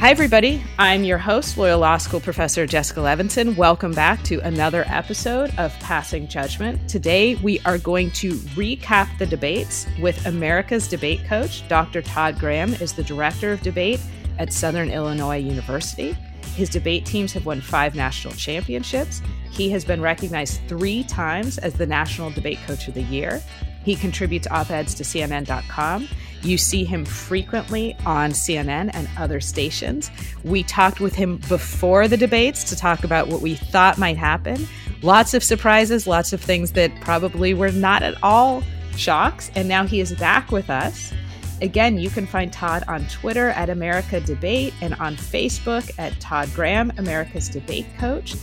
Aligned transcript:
Hi, 0.00 0.10
everybody. 0.10 0.62
I'm 0.78 1.02
your 1.02 1.18
host, 1.18 1.58
Loyola 1.58 1.80
Law 1.80 1.98
School 1.98 2.20
Professor 2.20 2.68
Jessica 2.68 3.00
Levinson. 3.00 3.56
Welcome 3.56 3.90
back 3.90 4.22
to 4.24 4.38
another 4.46 4.84
episode 4.86 5.52
of 5.58 5.76
Passing 5.80 6.28
Judgment. 6.28 6.88
Today, 6.88 7.34
we 7.34 7.58
are 7.64 7.78
going 7.78 8.12
to 8.12 8.34
recap 8.54 9.18
the 9.18 9.26
debates 9.26 9.88
with 10.00 10.24
America's 10.24 10.86
debate 10.86 11.24
coach. 11.24 11.66
Dr. 11.66 12.00
Todd 12.00 12.38
Graham 12.38 12.74
is 12.74 12.92
the 12.92 13.02
director 13.02 13.50
of 13.50 13.60
debate 13.62 13.98
at 14.38 14.52
Southern 14.52 14.88
Illinois 14.88 15.38
University. 15.38 16.16
His 16.54 16.68
debate 16.68 17.04
teams 17.04 17.32
have 17.32 17.44
won 17.44 17.60
five 17.60 17.96
national 17.96 18.34
championships. 18.34 19.20
He 19.50 19.68
has 19.70 19.84
been 19.84 20.00
recognized 20.00 20.60
three 20.68 21.02
times 21.02 21.58
as 21.58 21.74
the 21.74 21.86
National 21.86 22.30
Debate 22.30 22.60
Coach 22.68 22.86
of 22.86 22.94
the 22.94 23.02
Year. 23.02 23.42
He 23.88 23.96
contributes 23.96 24.46
op 24.50 24.70
eds 24.70 24.94
to 24.94 25.02
CNN.com 25.02 26.08
you 26.42 26.56
see 26.56 26.84
him 26.84 27.04
frequently 27.04 27.96
on 28.06 28.30
CNN 28.30 28.90
and 28.94 29.08
other 29.18 29.40
stations. 29.40 30.10
We 30.44 30.62
talked 30.62 31.00
with 31.00 31.14
him 31.14 31.38
before 31.48 32.06
the 32.06 32.16
debates 32.16 32.64
to 32.64 32.76
talk 32.76 33.04
about 33.04 33.28
what 33.28 33.40
we 33.40 33.54
thought 33.56 33.98
might 33.98 34.16
happen. 34.16 34.66
Lots 35.02 35.34
of 35.34 35.42
surprises, 35.42 36.06
lots 36.06 36.32
of 36.32 36.40
things 36.40 36.72
that 36.72 36.92
probably 37.00 37.54
were 37.54 37.72
not 37.72 38.02
at 38.02 38.14
all 38.22 38.62
shocks. 38.96 39.50
And 39.54 39.68
now 39.68 39.84
he 39.84 40.00
is 40.00 40.12
back 40.14 40.52
with 40.52 40.70
us. 40.70 41.12
Again, 41.60 41.98
you 41.98 42.08
can 42.08 42.26
find 42.26 42.52
Todd 42.52 42.84
on 42.86 43.04
Twitter 43.08 43.48
at 43.50 43.68
America 43.68 44.20
Debate 44.20 44.72
and 44.80 44.94
on 44.94 45.16
Facebook 45.16 45.90
at 45.98 46.18
Todd 46.20 46.48
Graham, 46.54 46.92
America's 46.98 47.48
Debate 47.48 47.86
Coach. 47.98 48.36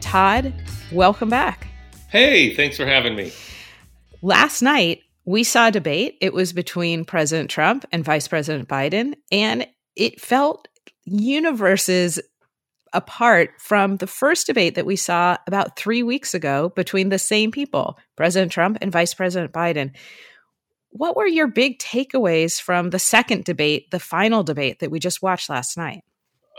Todd, 0.00 0.52
welcome 0.92 1.28
back. 1.28 1.66
Hey, 2.08 2.54
thanks 2.54 2.76
for 2.76 2.86
having 2.86 3.16
me. 3.16 3.32
Last 4.22 4.60
night, 4.60 5.00
we 5.24 5.44
saw 5.44 5.68
a 5.68 5.72
debate. 5.72 6.18
It 6.20 6.34
was 6.34 6.52
between 6.52 7.04
President 7.04 7.50
Trump 7.50 7.86
and 7.92 8.04
Vice 8.04 8.28
President 8.28 8.68
Biden, 8.68 9.14
and 9.32 9.66
it 9.96 10.20
felt 10.20 10.68
universes 11.04 12.20
apart 12.92 13.50
from 13.58 13.96
the 13.96 14.06
first 14.06 14.46
debate 14.46 14.74
that 14.74 14.86
we 14.86 14.96
saw 14.96 15.36
about 15.46 15.78
three 15.78 16.02
weeks 16.02 16.34
ago 16.34 16.70
between 16.74 17.08
the 17.08 17.18
same 17.18 17.50
people, 17.50 17.98
President 18.16 18.52
Trump 18.52 18.78
and 18.80 18.92
Vice 18.92 19.14
President 19.14 19.52
Biden. 19.52 19.92
What 20.90 21.16
were 21.16 21.26
your 21.26 21.46
big 21.46 21.78
takeaways 21.78 22.60
from 22.60 22.90
the 22.90 22.98
second 22.98 23.44
debate, 23.44 23.90
the 23.90 24.00
final 24.00 24.42
debate 24.42 24.80
that 24.80 24.90
we 24.90 24.98
just 24.98 25.22
watched 25.22 25.48
last 25.48 25.76
night? 25.76 26.02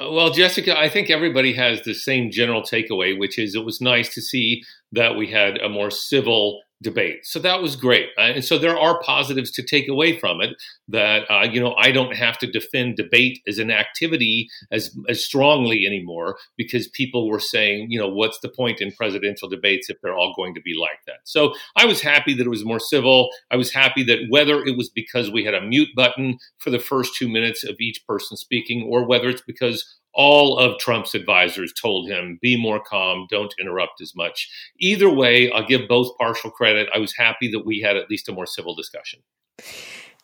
Uh, 0.02 0.10
well, 0.10 0.32
Jessica, 0.32 0.80
I 0.80 0.88
think 0.88 1.10
everybody 1.10 1.54
has 1.54 1.82
the 1.82 1.94
same 1.94 2.32
general 2.32 2.62
takeaway, 2.62 3.18
which 3.18 3.38
is 3.38 3.56
it 3.56 3.66
was 3.66 3.82
nice 3.82 4.14
to 4.14 4.22
see 4.22 4.64
that 4.94 5.18
we 5.18 5.28
had 5.28 5.58
a 5.58 5.68
more 5.68 5.92
civil 5.92 6.62
debate. 6.82 7.26
So 7.26 7.40
that 7.40 7.62
was 7.62 7.76
great. 7.76 8.10
Uh, 8.18 8.22
and 8.22 8.44
so 8.44 8.58
there 8.58 8.78
are 8.78 9.02
positives 9.02 9.52
to 9.52 9.64
take 9.64 9.88
away 9.88 10.18
from 10.18 10.42
it 10.42 10.56
that, 10.88 11.30
uh, 11.30 11.44
you 11.44 11.62
know, 11.62 11.74
I 11.76 11.92
don't 11.92 12.16
have 12.16 12.38
to 12.40 12.52
defend 12.52 12.98
debate 12.98 13.40
as 13.48 13.60
an 13.60 13.72
activity 13.72 14.50
as, 14.72 14.96
as 15.08 15.24
strongly 15.24 15.86
anymore 15.86 16.38
because 16.58 16.88
people 16.88 17.30
were 17.30 17.40
saying, 17.40 17.88
you 17.90 18.00
know, 18.00 18.10
what's 18.10 18.40
the 18.40 18.50
point 18.50 18.82
in 18.82 18.92
presidential 18.92 19.48
debates 19.48 19.90
if 19.90 19.98
they're 20.02 20.16
all 20.16 20.34
going 20.36 20.56
to 20.56 20.62
be 20.62 20.76
like 20.80 21.00
that? 21.06 21.20
So 21.24 21.54
I 21.78 21.86
was 21.86 22.02
happy 22.02 22.34
that 22.34 22.46
it 22.46 22.50
was 22.50 22.66
more 22.66 22.80
civil. 22.80 23.30
I 23.52 23.56
was 23.56 23.72
happy 23.72 24.04
that 24.04 24.26
whether 24.30 24.64
it 24.64 24.78
was 24.78 24.90
because 24.90 25.32
we 25.32 25.44
had 25.44 25.54
a 25.54 25.62
mute 25.62 25.90
button 25.96 26.40
for 26.58 26.72
the 26.72 26.80
first 26.80 27.16
two 27.16 27.30
minutes 27.30 27.64
of 27.64 27.76
each 27.80 28.06
person 28.08 28.38
speaking 28.38 28.88
or 28.90 29.06
whether 29.06 29.30
it's 29.30 29.42
because 29.42 29.86
all 30.14 30.58
of 30.58 30.78
Trump's 30.80 31.16
advisors 31.16 31.74
told 31.74 32.10
him, 32.10 32.38
be 32.42 32.62
more 32.62 32.82
calm, 32.82 33.28
don't 33.30 33.54
interrupt 33.60 34.02
as 34.02 34.16
much. 34.16 34.50
Either 34.80 35.10
way, 35.10 35.52
I'll 35.52 35.66
give 35.66 35.88
both 35.88 36.18
partial 36.18 36.52
credit. 36.52 36.90
I 36.94 37.00
was 37.00 37.16
happy 37.16 37.50
that 37.52 37.66
we 37.66 37.80
had 37.80 37.96
at 37.96 38.10
least 38.10 38.30
a 38.30 38.34
more 38.34 38.46
civil 38.46 38.76
discussion. 38.76 39.22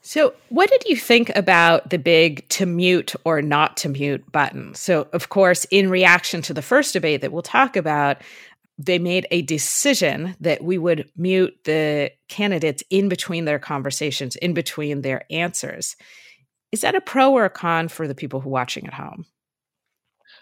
So, 0.02 0.34
what 0.50 0.70
did 0.70 0.86
you 0.86 0.96
think 0.96 1.36
about 1.36 1.90
the 1.90 1.98
big 1.98 2.48
to 2.50 2.66
mute 2.66 3.14
or 3.26 3.42
not 3.42 3.76
to 3.78 3.90
mute 3.90 4.32
button? 4.32 4.74
So, 4.74 5.08
of 5.12 5.28
course, 5.28 5.66
in 5.70 5.90
reaction 5.90 6.42
to 6.44 6.54
the 6.54 6.62
first 6.62 6.94
debate 6.94 7.20
that 7.22 7.34
we'll 7.34 7.42
talk 7.42 7.76
about, 7.76 8.22
they 8.78 9.00
made 9.00 9.28
a 9.32 9.42
decision 9.42 10.36
that 10.40 10.64
we 10.64 10.78
would 10.78 11.10
mute 11.18 11.58
the 11.64 12.12
candidates 12.30 12.84
in 12.90 13.10
between 13.10 13.46
their 13.46 13.60
conversations, 13.60 14.36
in 14.38 14.54
between 14.54 15.02
their 15.02 15.26
answers. 15.30 15.96
Is 16.72 16.82
that 16.82 16.96
a 16.96 17.02
pro 17.02 17.34
or 17.34 17.46
a 17.46 17.50
con 17.50 17.88
for 17.88 18.08
the 18.08 18.16
people 18.16 18.40
who 18.40 18.50
are 18.50 18.52
watching 18.52 18.88
at 18.88 18.94
home? 18.94 19.26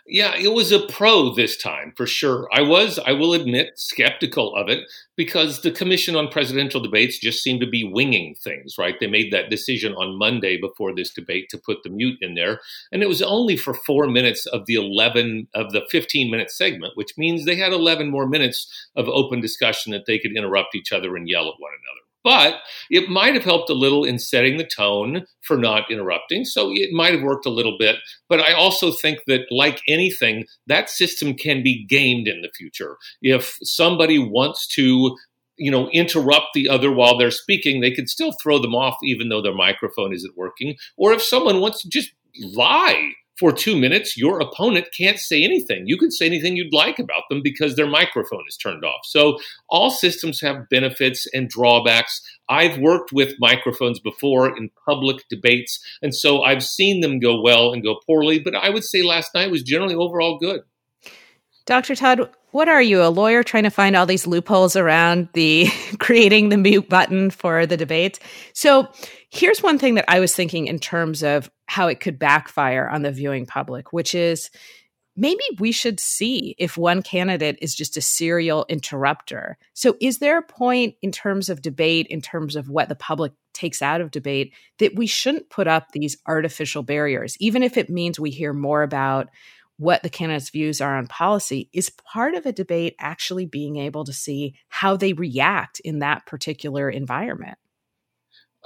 Yeah, 0.08 0.36
it 0.36 0.54
was 0.54 0.72
a 0.72 0.86
pro 0.86 1.34
this 1.34 1.58
time 1.58 1.92
for 1.98 2.06
sure. 2.06 2.48
I 2.54 2.62
was, 2.62 3.00
I 3.00 3.14
will 3.14 3.34
admit, 3.34 3.80
skeptical 3.80 4.56
of 4.56 4.70
it 4.70 4.84
because 5.16 5.62
the 5.62 5.72
Commission 5.72 6.16
on 6.16 6.28
Presidential 6.28 6.80
Debates 6.80 7.18
just 7.18 7.42
seemed 7.42 7.60
to 7.62 7.68
be 7.68 7.84
winging 7.84 8.36
things, 8.36 8.78
right? 8.78 8.96
They 9.00 9.08
made 9.08 9.34
that 9.34 9.50
decision 9.50 9.94
on 9.94 10.20
Monday 10.20 10.62
before 10.62 10.94
this 10.94 11.12
debate 11.12 11.50
to 11.50 11.58
put 11.58 11.82
the 11.84 11.90
mute 11.90 12.20
in 12.22 12.36
there. 12.36 12.60
And 12.92 13.02
it 13.02 13.10
was 13.10 13.24
only 13.24 13.58
for 13.58 13.74
four 13.74 14.06
minutes 14.08 14.46
of 14.46 14.68
the 14.68 14.76
11, 14.76 15.48
of 15.56 15.72
the 15.72 15.82
15 15.90 16.30
minute 16.30 16.52
segment, 16.52 16.94
which 16.96 17.18
means 17.18 17.46
they 17.46 17.56
had 17.56 17.74
11 17.74 18.12
more 18.12 18.28
minutes 18.28 18.70
of 18.96 19.10
open 19.10 19.42
discussion 19.42 19.92
that 19.94 20.06
they 20.06 20.20
could 20.20 20.38
interrupt 20.38 20.76
each 20.76 20.92
other 20.92 21.16
and 21.16 21.28
yell 21.28 21.48
at 21.48 21.60
one 21.60 21.72
another. 21.72 22.05
But 22.26 22.56
it 22.90 23.08
might 23.08 23.36
have 23.36 23.44
helped 23.44 23.70
a 23.70 23.76
little 23.76 24.04
in 24.04 24.18
setting 24.18 24.58
the 24.58 24.66
tone 24.66 25.26
for 25.44 25.58
not 25.58 25.92
interrupting. 25.92 26.44
So 26.44 26.72
it 26.74 26.90
might 26.92 27.14
have 27.14 27.22
worked 27.22 27.46
a 27.46 27.52
little 27.52 27.78
bit. 27.78 27.98
But 28.28 28.40
I 28.40 28.54
also 28.54 28.92
think 28.92 29.20
that, 29.28 29.42
like 29.52 29.80
anything, 29.88 30.46
that 30.66 30.90
system 30.90 31.36
can 31.36 31.62
be 31.62 31.86
gamed 31.86 32.28
in 32.28 32.42
the 32.42 32.52
future. 32.58 32.98
If 33.22 33.58
somebody 33.62 34.18
wants 34.18 34.68
to 34.76 35.16
you 35.58 35.72
know 35.72 35.88
interrupt 35.92 36.48
the 36.54 36.68
other 36.68 36.92
while 36.92 37.18
they're 37.18 37.32
speaking 37.32 37.80
they 37.80 37.92
could 37.92 38.10
still 38.10 38.34
throw 38.44 38.60
them 38.60 38.76
off 38.76 38.98
even 39.06 39.30
though 39.30 39.42
their 39.42 39.56
microphone 39.56 40.14
isn't 40.14 40.36
working 40.36 40.76
or 40.98 41.14
if 41.14 41.22
someone 41.22 41.62
wants 41.62 41.82
to 41.82 41.88
just 41.88 42.12
lie 42.54 43.14
for 43.38 43.52
two 43.52 43.78
minutes, 43.78 44.16
your 44.16 44.40
opponent 44.40 44.88
can't 44.96 45.20
say 45.20 45.44
anything. 45.44 45.84
You 45.88 45.98
can 45.98 46.12
say 46.12 46.26
anything 46.26 46.56
you'd 46.56 46.74
like 46.74 47.00
about 47.00 47.24
them 47.30 47.42
because 47.44 47.76
their 47.76 47.88
microphone 47.88 48.44
is 48.48 48.56
turned 48.56 48.86
off. 48.86 49.02
So 49.04 49.38
all 49.70 49.90
systems 49.90 50.40
have 50.42 50.70
benefits 50.70 51.28
and 51.34 51.50
drawbacks. 51.50 52.22
I've 52.48 52.78
worked 52.78 53.12
with 53.12 53.36
microphones 53.40 54.00
before 54.00 54.56
in 54.56 54.70
public 54.86 55.28
debates, 55.30 55.84
and 56.02 56.16
so 56.16 56.44
I've 56.44 56.64
seen 56.64 57.02
them 57.02 57.20
go 57.20 57.42
well 57.42 57.74
and 57.74 57.84
go 57.84 58.00
poorly, 58.06 58.40
but 58.40 58.56
I 58.56 58.70
would 58.70 58.84
say 58.84 59.02
last 59.02 59.34
night 59.34 59.52
was 59.52 59.64
generally 59.64 59.96
overall 59.96 60.38
good. 60.40 60.62
Dr. 61.66 61.96
Todd, 61.96 62.30
what 62.52 62.70
are 62.70 62.82
you, 62.82 63.02
a 63.04 63.10
lawyer 63.10 63.44
trying 63.44 63.64
to 63.64 63.70
find 63.70 63.96
all 63.96 64.06
these 64.06 64.28
loopholes 64.28 64.76
around 64.76 65.28
the 65.34 65.68
creating 66.00 66.50
the 66.50 66.58
mute 66.58 66.88
button 66.88 67.32
for 67.32 67.66
the 67.66 67.76
debate? 67.76 68.20
So 68.54 68.88
here's 69.30 69.62
one 69.62 69.78
thing 69.78 69.96
that 69.96 70.06
I 70.08 70.20
was 70.20 70.34
thinking 70.34 70.68
in 70.68 70.80
terms 70.80 71.24
of 71.24 71.50
how 71.68 71.88
it 71.88 72.00
could 72.00 72.20
backfire 72.20 72.88
on 72.88 73.02
the 73.02 73.12
viewing 73.12 73.46
public, 73.46 73.92
which 73.92 74.14
is 74.14 74.50
maybe 75.16 75.44
we 75.60 75.72
should 75.72 76.00
see 76.00 76.56
if 76.58 76.78
one 76.78 77.02
candidate 77.02 77.58
is 77.62 77.76
just 77.76 77.98
a 77.98 78.02
serial 78.02 78.66
interrupter. 78.70 79.58
So, 79.74 79.96
is 80.02 80.20
there 80.20 80.38
a 80.38 80.44
point 80.44 80.96
in 81.02 81.12
terms 81.12 81.50
of 81.50 81.62
debate, 81.62 82.08
in 82.08 82.22
terms 82.22 82.56
of 82.56 82.70
what 82.70 82.90
the 82.90 82.96
public 82.96 83.34
takes 83.54 83.82
out 83.82 84.02
of 84.02 84.12
debate, 84.12 84.54
that 84.80 84.96
we 84.96 85.08
shouldn't 85.08 85.50
put 85.50 85.68
up 85.68 85.92
these 85.92 86.18
artificial 86.28 86.84
barriers, 86.84 87.38
even 87.40 87.64
if 87.64 87.78
it 87.78 87.90
means 87.90 88.20
we 88.20 88.30
hear 88.30 88.54
more 88.54 88.84
about 88.84 89.30
what 89.78 90.04
the 90.04 90.10
candidates' 90.10 90.50
views 90.50 90.82
are 90.82 90.98
on 90.98 91.08
policy? 91.08 91.70
Is 91.74 91.90
part 91.90 92.36
of 92.36 92.46
a 92.46 92.54
debate 92.54 92.96
actually 93.00 93.46
being 93.46 93.78
able 93.78 94.06
to 94.06 94.14
see 94.14 94.56
how 94.70 94.96
they 94.96 95.14
react 95.14 95.80
in 95.82 96.00
that 96.00 96.26
particular 96.26 96.90
environment? 96.90 97.58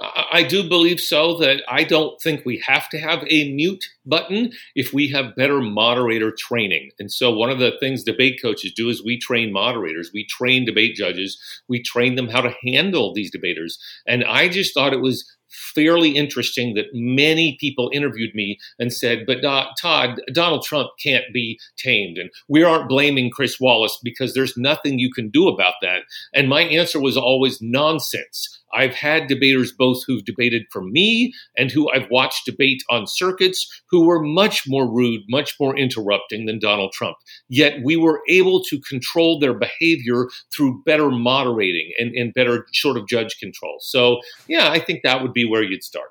I 0.00 0.42
do 0.42 0.66
believe 0.66 0.98
so 0.98 1.36
that 1.38 1.62
I 1.68 1.84
don't 1.84 2.20
think 2.22 2.44
we 2.44 2.62
have 2.66 2.88
to 2.88 2.98
have 2.98 3.22
a 3.28 3.52
mute 3.52 3.84
button 4.06 4.52
if 4.74 4.94
we 4.94 5.08
have 5.08 5.36
better 5.36 5.60
moderator 5.60 6.32
training. 6.32 6.90
And 6.98 7.12
so 7.12 7.30
one 7.30 7.50
of 7.50 7.58
the 7.58 7.72
things 7.80 8.02
debate 8.02 8.40
coaches 8.40 8.72
do 8.72 8.88
is 8.88 9.04
we 9.04 9.18
train 9.18 9.52
moderators, 9.52 10.10
we 10.14 10.24
train 10.26 10.64
debate 10.64 10.96
judges, 10.96 11.38
we 11.68 11.82
train 11.82 12.14
them 12.14 12.28
how 12.28 12.40
to 12.40 12.54
handle 12.64 13.12
these 13.12 13.30
debaters. 13.30 13.78
And 14.06 14.24
I 14.24 14.48
just 14.48 14.72
thought 14.72 14.94
it 14.94 15.02
was 15.02 15.30
fairly 15.50 16.10
interesting 16.10 16.74
that 16.74 16.86
many 16.92 17.56
people 17.60 17.90
interviewed 17.92 18.34
me 18.34 18.58
and 18.78 18.92
said, 18.92 19.24
but 19.26 19.44
uh, 19.44 19.66
Todd, 19.80 20.20
Donald 20.32 20.64
Trump 20.64 20.90
can't 21.02 21.24
be 21.32 21.58
tamed. 21.76 22.18
And 22.18 22.30
we 22.48 22.62
aren't 22.62 22.88
blaming 22.88 23.30
Chris 23.30 23.58
Wallace 23.60 23.98
because 24.02 24.34
there's 24.34 24.56
nothing 24.56 24.98
you 24.98 25.12
can 25.12 25.28
do 25.28 25.48
about 25.48 25.74
that. 25.82 26.02
And 26.34 26.48
my 26.48 26.62
answer 26.62 27.00
was 27.00 27.16
always 27.16 27.60
nonsense. 27.60 28.60
I've 28.72 28.94
had 28.94 29.26
debaters 29.26 29.72
both 29.72 30.02
who've 30.06 30.24
debated 30.24 30.66
for 30.70 30.82
me 30.82 31.32
and 31.56 31.70
who 31.70 31.90
I've 31.90 32.10
watched 32.10 32.46
debate 32.46 32.82
on 32.90 33.06
circuits 33.06 33.82
who 33.90 34.06
were 34.06 34.22
much 34.22 34.64
more 34.68 34.90
rude, 34.90 35.22
much 35.28 35.56
more 35.58 35.76
interrupting 35.76 36.46
than 36.46 36.58
Donald 36.58 36.92
Trump. 36.92 37.16
Yet 37.48 37.82
we 37.82 37.96
were 37.96 38.22
able 38.28 38.62
to 38.64 38.80
control 38.80 39.38
their 39.38 39.54
behavior 39.54 40.28
through 40.54 40.82
better 40.84 41.10
moderating 41.10 41.90
and, 41.98 42.14
and 42.14 42.34
better 42.34 42.66
sort 42.72 42.96
of 42.96 43.08
judge 43.08 43.38
control. 43.38 43.78
So, 43.80 44.20
yeah, 44.46 44.70
I 44.70 44.78
think 44.78 45.02
that 45.02 45.22
would 45.22 45.32
be 45.32 45.39
where 45.44 45.62
you'd 45.62 45.84
start. 45.84 46.10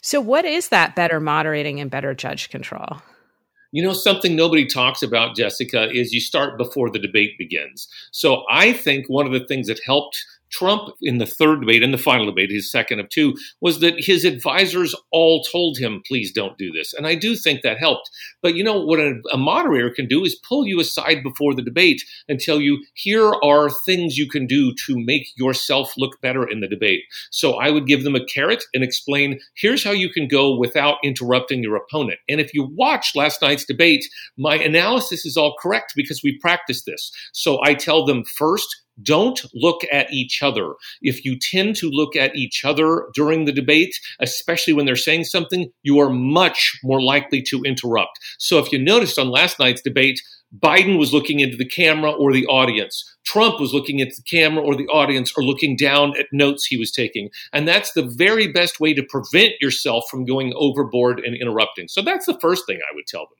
So, 0.00 0.20
what 0.20 0.44
is 0.44 0.68
that 0.68 0.94
better 0.94 1.20
moderating 1.20 1.80
and 1.80 1.90
better 1.90 2.14
judge 2.14 2.50
control? 2.50 3.02
You 3.70 3.82
know, 3.82 3.92
something 3.92 4.34
nobody 4.34 4.64
talks 4.66 5.02
about, 5.02 5.36
Jessica, 5.36 5.90
is 5.90 6.12
you 6.12 6.20
start 6.20 6.56
before 6.56 6.90
the 6.90 6.98
debate 6.98 7.36
begins. 7.38 7.86
So 8.12 8.44
I 8.50 8.72
think 8.72 9.06
one 9.08 9.26
of 9.26 9.32
the 9.32 9.46
things 9.46 9.66
that 9.66 9.78
helped 9.84 10.24
Trump 10.50 10.94
in 11.02 11.18
the 11.18 11.26
third 11.26 11.60
debate 11.60 11.82
and 11.82 11.92
the 11.92 11.98
final 11.98 12.26
debate, 12.26 12.50
his 12.50 12.70
second 12.70 13.00
of 13.00 13.08
two, 13.08 13.36
was 13.60 13.80
that 13.80 13.94
his 13.98 14.24
advisors 14.24 14.94
all 15.12 15.42
told 15.44 15.78
him, 15.78 16.02
please 16.06 16.32
don't 16.32 16.58
do 16.58 16.70
this. 16.72 16.94
And 16.94 17.06
I 17.06 17.14
do 17.14 17.36
think 17.36 17.62
that 17.62 17.78
helped. 17.78 18.10
But 18.42 18.54
you 18.54 18.64
know, 18.64 18.80
what 18.80 18.98
a, 18.98 19.20
a 19.32 19.36
moderator 19.36 19.90
can 19.90 20.06
do 20.06 20.24
is 20.24 20.40
pull 20.48 20.66
you 20.66 20.80
aside 20.80 21.22
before 21.22 21.54
the 21.54 21.62
debate 21.62 22.02
and 22.28 22.40
tell 22.40 22.60
you, 22.60 22.84
here 22.94 23.32
are 23.42 23.70
things 23.84 24.16
you 24.16 24.28
can 24.28 24.46
do 24.46 24.74
to 24.86 24.96
make 24.98 25.28
yourself 25.36 25.92
look 25.96 26.20
better 26.20 26.48
in 26.48 26.60
the 26.60 26.68
debate. 26.68 27.02
So 27.30 27.54
I 27.54 27.70
would 27.70 27.86
give 27.86 28.04
them 28.04 28.14
a 28.14 28.24
carrot 28.24 28.64
and 28.74 28.82
explain, 28.84 29.40
here's 29.56 29.84
how 29.84 29.92
you 29.92 30.10
can 30.10 30.28
go 30.28 30.56
without 30.56 30.98
interrupting 31.02 31.62
your 31.62 31.76
opponent. 31.76 32.18
And 32.28 32.40
if 32.40 32.54
you 32.54 32.64
watch 32.64 33.12
last 33.14 33.42
night's 33.42 33.64
debate, 33.64 34.04
my 34.36 34.56
analysis 34.56 35.24
is 35.24 35.36
all 35.36 35.56
correct 35.60 35.92
because 35.96 36.22
we 36.22 36.38
practiced 36.38 36.86
this. 36.86 37.12
So 37.32 37.58
I 37.62 37.74
tell 37.74 38.04
them 38.04 38.24
first, 38.24 38.84
don't 39.02 39.40
look 39.54 39.82
at 39.92 40.12
each 40.12 40.42
other. 40.42 40.74
If 41.02 41.24
you 41.24 41.38
tend 41.38 41.76
to 41.76 41.90
look 41.90 42.16
at 42.16 42.34
each 42.34 42.64
other 42.64 43.06
during 43.14 43.44
the 43.44 43.52
debate, 43.52 43.98
especially 44.20 44.72
when 44.72 44.86
they're 44.86 44.96
saying 44.96 45.24
something, 45.24 45.70
you 45.82 45.98
are 45.98 46.10
much 46.10 46.78
more 46.82 47.00
likely 47.02 47.42
to 47.42 47.62
interrupt. 47.62 48.18
So 48.38 48.58
if 48.58 48.72
you 48.72 48.78
noticed 48.78 49.18
on 49.18 49.30
last 49.30 49.58
night's 49.58 49.82
debate, 49.82 50.20
Biden 50.56 50.98
was 50.98 51.12
looking 51.12 51.40
into 51.40 51.56
the 51.56 51.68
camera 51.68 52.10
or 52.10 52.32
the 52.32 52.46
audience. 52.46 53.04
Trump 53.24 53.60
was 53.60 53.74
looking 53.74 54.00
at 54.00 54.08
the 54.08 54.22
camera 54.22 54.64
or 54.64 54.74
the 54.74 54.86
audience 54.86 55.32
or 55.36 55.44
looking 55.44 55.76
down 55.76 56.18
at 56.18 56.26
notes 56.32 56.64
he 56.64 56.78
was 56.78 56.90
taking. 56.90 57.28
And 57.52 57.68
that's 57.68 57.92
the 57.92 58.02
very 58.02 58.50
best 58.50 58.80
way 58.80 58.94
to 58.94 59.02
prevent 59.02 59.54
yourself 59.60 60.04
from 60.10 60.24
going 60.24 60.54
overboard 60.56 61.20
and 61.20 61.36
interrupting. 61.36 61.88
So 61.88 62.00
that's 62.00 62.24
the 62.24 62.38
first 62.40 62.66
thing 62.66 62.78
I 62.78 62.94
would 62.94 63.06
tell 63.06 63.26
them 63.26 63.37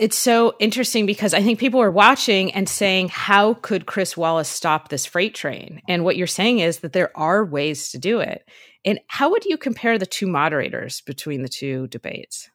it's 0.00 0.16
so 0.16 0.54
interesting 0.58 1.04
because 1.04 1.34
I 1.34 1.42
think 1.42 1.58
people 1.58 1.82
are 1.82 1.90
watching 1.90 2.52
and 2.52 2.66
saying, 2.66 3.10
how 3.10 3.52
could 3.54 3.84
Chris 3.84 4.16
Wallace 4.16 4.48
stop 4.48 4.88
this 4.88 5.04
freight 5.04 5.34
train? 5.34 5.82
And 5.88 6.04
what 6.04 6.16
you're 6.16 6.26
saying 6.26 6.60
is 6.60 6.78
that 6.78 6.94
there 6.94 7.14
are 7.14 7.44
ways 7.44 7.90
to 7.90 7.98
do 7.98 8.18
it. 8.20 8.48
And 8.82 8.98
how 9.08 9.30
would 9.30 9.44
you 9.44 9.58
compare 9.58 9.98
the 9.98 10.06
two 10.06 10.26
moderators 10.26 11.02
between 11.02 11.42
the 11.42 11.50
two 11.50 11.86
debates? 11.88 12.48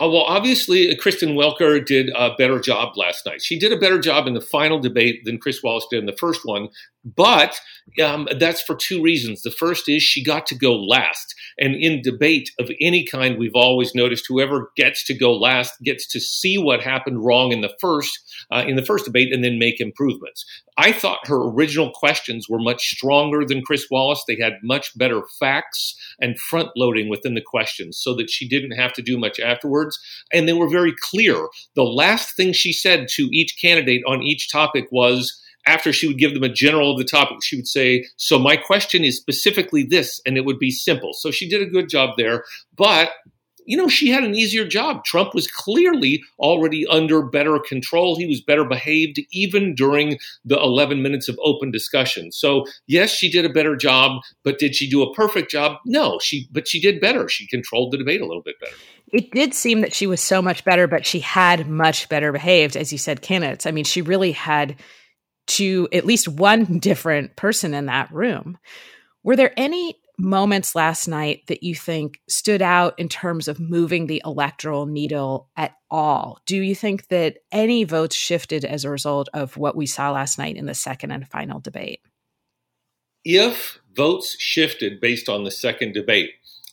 Uh, 0.00 0.08
well, 0.08 0.22
obviously, 0.22 0.90
uh, 0.90 0.96
Kristen 0.98 1.36
Welker 1.36 1.84
did 1.84 2.10
a 2.16 2.34
better 2.36 2.58
job 2.58 2.96
last 2.96 3.26
night. 3.26 3.42
She 3.42 3.58
did 3.58 3.70
a 3.70 3.78
better 3.78 3.98
job 3.98 4.26
in 4.26 4.32
the 4.32 4.40
final 4.40 4.80
debate 4.80 5.24
than 5.24 5.38
Chris 5.38 5.62
Wallace 5.62 5.86
did 5.90 5.98
in 5.98 6.06
the 6.06 6.16
first 6.16 6.40
one, 6.44 6.68
but 7.04 7.60
um, 8.02 8.28
that's 8.38 8.62
for 8.62 8.74
two 8.74 9.02
reasons. 9.02 9.42
The 9.42 9.50
first 9.50 9.88
is 9.88 10.02
she 10.02 10.22
got 10.22 10.46
to 10.46 10.54
go 10.54 10.74
last. 10.74 11.34
And 11.58 11.74
in 11.74 12.02
debate 12.02 12.50
of 12.58 12.70
any 12.80 13.04
kind, 13.04 13.38
we've 13.38 13.54
always 13.54 13.94
noticed 13.94 14.26
whoever 14.28 14.70
gets 14.76 15.04
to 15.06 15.14
go 15.14 15.34
last 15.34 15.74
gets 15.82 16.06
to 16.08 16.20
see 16.20 16.58
what 16.58 16.82
happened 16.82 17.24
wrong 17.24 17.52
in 17.52 17.60
the 17.60 17.74
first 17.80 18.18
uh, 18.50 18.64
in 18.66 18.76
the 18.76 18.84
first 18.84 19.04
debate 19.04 19.32
and 19.32 19.42
then 19.42 19.58
make 19.58 19.80
improvements. 19.80 20.44
I 20.76 20.92
thought 20.92 21.26
her 21.26 21.42
original 21.42 21.90
questions 21.90 22.48
were 22.48 22.58
much 22.58 22.88
stronger 22.88 23.44
than 23.44 23.62
Chris 23.62 23.86
Wallace. 23.90 24.24
They 24.26 24.38
had 24.40 24.54
much 24.62 24.96
better 24.96 25.22
facts 25.38 25.94
and 26.20 26.38
front 26.38 26.70
loading 26.76 27.08
within 27.08 27.34
the 27.34 27.42
questions 27.42 27.98
so 27.98 28.14
that 28.14 28.30
she 28.30 28.48
didn't 28.48 28.78
have 28.78 28.92
to 28.94 29.02
do 29.02 29.18
much 29.18 29.38
And 30.32 30.48
they 30.48 30.52
were 30.52 30.68
very 30.68 30.94
clear. 31.00 31.48
The 31.74 31.84
last 31.84 32.36
thing 32.36 32.52
she 32.52 32.72
said 32.72 33.08
to 33.12 33.28
each 33.32 33.58
candidate 33.60 34.02
on 34.06 34.22
each 34.22 34.50
topic 34.50 34.86
was, 34.90 35.40
after 35.66 35.92
she 35.92 36.06
would 36.06 36.18
give 36.18 36.32
them 36.32 36.42
a 36.42 36.48
general 36.48 36.92
of 36.92 36.98
the 36.98 37.04
topic, 37.04 37.38
she 37.42 37.56
would 37.56 37.68
say, 37.68 38.06
So 38.16 38.38
my 38.38 38.56
question 38.56 39.04
is 39.04 39.18
specifically 39.18 39.82
this, 39.82 40.20
and 40.24 40.36
it 40.36 40.44
would 40.44 40.58
be 40.58 40.70
simple. 40.70 41.12
So 41.12 41.30
she 41.30 41.48
did 41.48 41.60
a 41.60 41.70
good 41.70 41.88
job 41.88 42.16
there. 42.16 42.44
But 42.76 43.10
you 43.66 43.76
know, 43.76 43.86
she 43.86 44.08
had 44.10 44.24
an 44.24 44.34
easier 44.34 44.66
job. 44.66 45.04
Trump 45.04 45.32
was 45.32 45.46
clearly 45.46 46.24
already 46.40 46.86
under 46.88 47.22
better 47.22 47.58
control. 47.58 48.16
He 48.16 48.26
was 48.26 48.40
better 48.40 48.64
behaved 48.64 49.20
even 49.30 49.76
during 49.76 50.18
the 50.44 50.58
11 50.58 51.02
minutes 51.02 51.28
of 51.28 51.38
open 51.44 51.70
discussion. 51.70 52.32
So, 52.32 52.66
yes, 52.88 53.10
she 53.10 53.30
did 53.30 53.44
a 53.44 53.52
better 53.52 53.76
job, 53.76 54.22
but 54.42 54.58
did 54.58 54.74
she 54.74 54.90
do 54.90 55.02
a 55.02 55.14
perfect 55.14 55.52
job? 55.52 55.78
No, 55.86 56.18
she 56.18 56.48
but 56.50 56.66
she 56.66 56.80
did 56.80 57.00
better. 57.00 57.28
She 57.28 57.46
controlled 57.46 57.92
the 57.92 57.98
debate 57.98 58.20
a 58.20 58.26
little 58.26 58.42
bit 58.42 58.58
better. 58.60 58.74
It 59.12 59.30
did 59.32 59.54
seem 59.54 59.80
that 59.80 59.94
she 59.94 60.06
was 60.06 60.20
so 60.20 60.40
much 60.40 60.64
better, 60.64 60.86
but 60.86 61.06
she 61.06 61.20
had 61.20 61.68
much 61.68 62.08
better 62.08 62.32
behaved, 62.32 62.76
as 62.76 62.92
you 62.92 62.98
said, 62.98 63.22
candidates. 63.22 63.66
I 63.66 63.70
mean, 63.70 63.84
she 63.84 64.02
really 64.02 64.32
had 64.32 64.76
to 65.48 65.88
at 65.92 66.06
least 66.06 66.28
one 66.28 66.64
different 66.78 67.36
person 67.36 67.74
in 67.74 67.86
that 67.86 68.12
room. 68.12 68.58
Were 69.22 69.36
there 69.36 69.52
any 69.56 69.96
moments 70.20 70.74
last 70.74 71.08
night 71.08 71.46
that 71.46 71.62
you 71.62 71.74
think 71.74 72.20
stood 72.28 72.62
out 72.62 72.98
in 72.98 73.08
terms 73.08 73.48
of 73.48 73.58
moving 73.58 74.06
the 74.06 74.22
electoral 74.24 74.86
needle 74.86 75.48
at 75.56 75.74
all? 75.90 76.38
Do 76.46 76.60
you 76.60 76.74
think 76.74 77.08
that 77.08 77.38
any 77.50 77.84
votes 77.84 78.14
shifted 78.14 78.64
as 78.64 78.84
a 78.84 78.90
result 78.90 79.28
of 79.32 79.56
what 79.56 79.76
we 79.76 79.86
saw 79.86 80.10
last 80.10 80.38
night 80.38 80.56
in 80.56 80.66
the 80.66 80.74
second 80.74 81.10
and 81.10 81.26
final 81.26 81.60
debate? 81.60 82.00
If 83.24 83.80
votes 83.94 84.36
shifted 84.38 85.00
based 85.00 85.28
on 85.28 85.44
the 85.44 85.50
second 85.50 85.94
debate, 85.94 86.30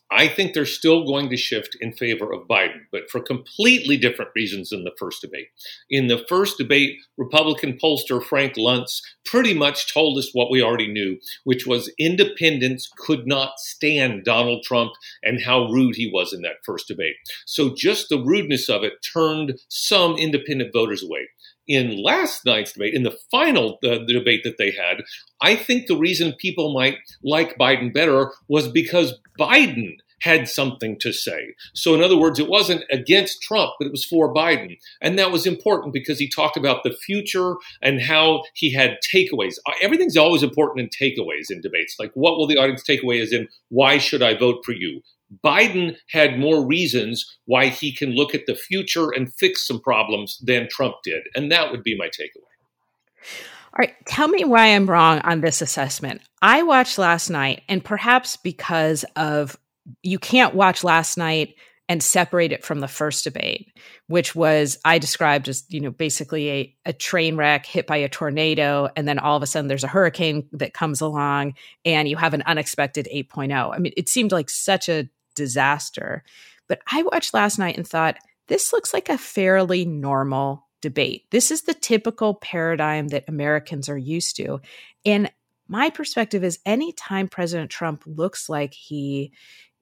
I 0.09 0.27
think 0.29 0.53
they're 0.53 0.65
still 0.65 1.05
going 1.05 1.29
to 1.29 1.37
shift 1.37 1.75
in 1.81 1.91
favor 1.91 2.31
of 2.31 2.47
Biden, 2.47 2.81
but 2.91 3.09
for 3.09 3.19
completely 3.19 3.97
different 3.97 4.31
reasons 4.35 4.69
than 4.69 4.85
the 4.85 4.95
first 4.97 5.21
debate. 5.21 5.47
In 5.89 6.07
the 6.07 6.23
first 6.29 6.57
debate, 6.57 6.97
Republican 7.17 7.77
pollster 7.77 8.23
Frank 8.23 8.53
Luntz 8.55 9.01
pretty 9.25 9.53
much 9.53 9.93
told 9.93 10.17
us 10.17 10.29
what 10.33 10.49
we 10.49 10.61
already 10.61 10.87
knew, 10.87 11.17
which 11.43 11.67
was 11.67 11.91
independents 11.99 12.89
could 12.97 13.27
not 13.27 13.59
stand 13.59 14.23
Donald 14.23 14.63
Trump 14.63 14.93
and 15.23 15.43
how 15.43 15.65
rude 15.69 15.95
he 15.97 16.09
was 16.11 16.31
in 16.31 16.41
that 16.41 16.63
first 16.65 16.87
debate. 16.87 17.15
So 17.45 17.75
just 17.75 18.07
the 18.07 18.23
rudeness 18.23 18.69
of 18.69 18.83
it 18.83 18.93
turned 19.13 19.59
some 19.67 20.15
independent 20.15 20.71
voters 20.71 21.03
away 21.03 21.27
in 21.67 22.01
last 22.01 22.45
night's 22.45 22.73
debate, 22.73 22.93
in 22.93 23.03
the 23.03 23.17
final 23.31 23.77
uh, 23.83 23.99
debate 24.07 24.43
that 24.43 24.57
they 24.57 24.71
had, 24.71 25.03
I 25.41 25.55
think 25.55 25.87
the 25.87 25.97
reason 25.97 26.33
people 26.33 26.73
might 26.73 26.97
like 27.23 27.57
Biden 27.57 27.93
better 27.93 28.31
was 28.47 28.67
because 28.67 29.13
Biden 29.39 29.97
had 30.21 30.47
something 30.47 30.97
to 30.99 31.13
say. 31.13 31.53
So, 31.73 31.93
in 31.93 32.01
other 32.01 32.17
words, 32.17 32.39
it 32.39 32.49
wasn't 32.49 32.83
against 32.91 33.41
Trump, 33.41 33.73
but 33.77 33.85
it 33.85 33.91
was 33.91 34.05
for 34.05 34.33
Biden. 34.33 34.77
And 35.01 35.17
that 35.19 35.31
was 35.31 35.45
important 35.45 35.93
because 35.93 36.19
he 36.19 36.29
talked 36.29 36.57
about 36.57 36.83
the 36.83 36.93
future 37.05 37.55
and 37.81 38.01
how 38.01 38.43
he 38.53 38.73
had 38.73 38.97
takeaways. 39.13 39.55
Uh, 39.67 39.73
everything's 39.81 40.17
always 40.17 40.43
important 40.43 40.79
in 40.81 40.89
takeaways 40.89 41.51
in 41.51 41.61
debates. 41.61 41.95
Like, 41.99 42.11
what 42.15 42.37
will 42.37 42.47
the 42.47 42.57
audience 42.57 42.83
take 42.83 43.03
away 43.03 43.19
as 43.19 43.31
in, 43.31 43.47
why 43.69 43.97
should 43.97 44.23
I 44.23 44.35
vote 44.35 44.65
for 44.65 44.71
you? 44.71 45.01
Biden 45.43 45.97
had 46.09 46.39
more 46.39 46.65
reasons 46.65 47.37
why 47.45 47.67
he 47.67 47.91
can 47.91 48.15
look 48.15 48.33
at 48.33 48.45
the 48.45 48.55
future 48.55 49.11
and 49.11 49.33
fix 49.33 49.67
some 49.67 49.79
problems 49.79 50.37
than 50.43 50.67
Trump 50.69 50.95
did. 51.03 51.23
And 51.35 51.51
that 51.51 51.71
would 51.71 51.83
be 51.83 51.97
my 51.97 52.07
takeaway. 52.07 52.43
All 53.73 53.79
right, 53.79 53.93
tell 54.07 54.27
me 54.27 54.45
why 54.45 54.67
I'm 54.67 54.89
wrong 54.89 55.19
on 55.19 55.41
this 55.41 55.61
assessment. 55.61 56.21
I 56.41 56.63
watched 56.63 56.97
last 56.97 57.29
night, 57.29 57.61
and 57.67 57.83
perhaps 57.83 58.37
because 58.37 59.05
of 59.15 59.57
you 60.01 60.17
can't 60.17 60.55
watch 60.55 60.83
last 60.83 61.17
night 61.17 61.55
and 61.89 62.03
separate 62.03 62.51
it 62.51 62.65
from 62.65 62.79
the 62.79 62.87
first 62.87 63.23
debate, 63.23 63.71
which 64.07 64.35
was 64.35 64.77
I 64.83 64.99
described 64.99 65.47
as, 65.47 65.63
you 65.69 65.79
know, 65.79 65.91
basically 65.91 66.49
a, 66.49 66.75
a 66.87 66.93
train 66.93 67.37
wreck 67.37 67.65
hit 67.65 67.87
by 67.87 67.97
a 67.97 68.09
tornado. 68.09 68.89
And 68.95 69.07
then 69.07 69.19
all 69.19 69.37
of 69.37 69.43
a 69.43 69.47
sudden 69.47 69.67
there's 69.67 69.85
a 69.85 69.87
hurricane 69.87 70.49
that 70.53 70.73
comes 70.73 70.99
along 70.99 71.53
and 71.85 72.09
you 72.09 72.17
have 72.17 72.33
an 72.33 72.43
unexpected 72.45 73.07
8.0. 73.13 73.73
I 73.73 73.79
mean, 73.79 73.93
it 73.95 74.09
seemed 74.09 74.33
like 74.33 74.49
such 74.49 74.89
a 74.89 75.07
disaster. 75.37 76.23
But 76.67 76.81
I 76.91 77.03
watched 77.03 77.33
last 77.33 77.57
night 77.57 77.77
and 77.77 77.87
thought, 77.87 78.17
this 78.47 78.73
looks 78.73 78.93
like 78.93 79.07
a 79.07 79.17
fairly 79.17 79.85
normal 79.85 80.67
debate. 80.81 81.25
This 81.31 81.51
is 81.51 81.61
the 81.61 81.73
typical 81.73 82.33
paradigm 82.35 83.09
that 83.09 83.25
Americans 83.27 83.89
are 83.89 83.97
used 83.97 84.35
to. 84.37 84.59
And 85.05 85.31
my 85.67 85.89
perspective 85.89 86.43
is 86.43 86.59
anytime 86.65 87.27
President 87.27 87.69
Trump 87.69 88.03
looks 88.05 88.49
like 88.49 88.73
he 88.73 89.33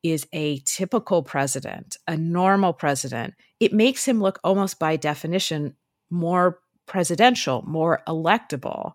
is 0.04 0.28
a 0.34 0.60
typical 0.60 1.24
president, 1.24 1.98
a 2.08 2.18
normal 2.18 2.74
president, 2.74 3.34
it 3.60 3.74
makes 3.74 4.06
him 4.06 4.22
look 4.22 4.40
almost 4.44 4.80
by 4.80 4.96
definition 4.96 5.76
more 6.10 6.60
presidential, 6.86 7.64
more 7.64 8.02
electable. 8.08 8.94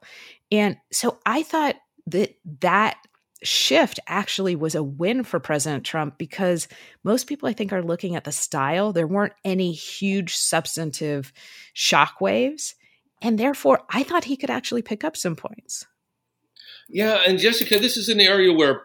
And 0.52 0.76
so 0.92 1.18
I 1.26 1.42
thought 1.42 1.76
that 2.06 2.36
that 2.60 2.98
shift 3.42 4.00
actually 4.06 4.54
was 4.56 4.74
a 4.74 4.82
win 4.82 5.24
for 5.24 5.40
President 5.40 5.84
Trump 5.84 6.18
because 6.18 6.68
most 7.04 7.26
people, 7.26 7.48
I 7.48 7.52
think, 7.52 7.72
are 7.72 7.82
looking 7.82 8.16
at 8.16 8.24
the 8.24 8.32
style. 8.32 8.92
There 8.92 9.06
weren't 9.06 9.32
any 9.44 9.72
huge 9.72 10.36
substantive 10.36 11.32
shockwaves. 11.74 12.74
And 13.22 13.38
therefore, 13.38 13.82
I 13.90 14.02
thought 14.02 14.24
he 14.24 14.36
could 14.36 14.50
actually 14.50 14.82
pick 14.82 15.04
up 15.04 15.16
some 15.16 15.36
points. 15.36 15.86
Yeah. 16.88 17.22
And 17.26 17.38
Jessica, 17.38 17.78
this 17.78 17.96
is 17.96 18.08
an 18.08 18.20
area 18.20 18.52
where 18.52 18.82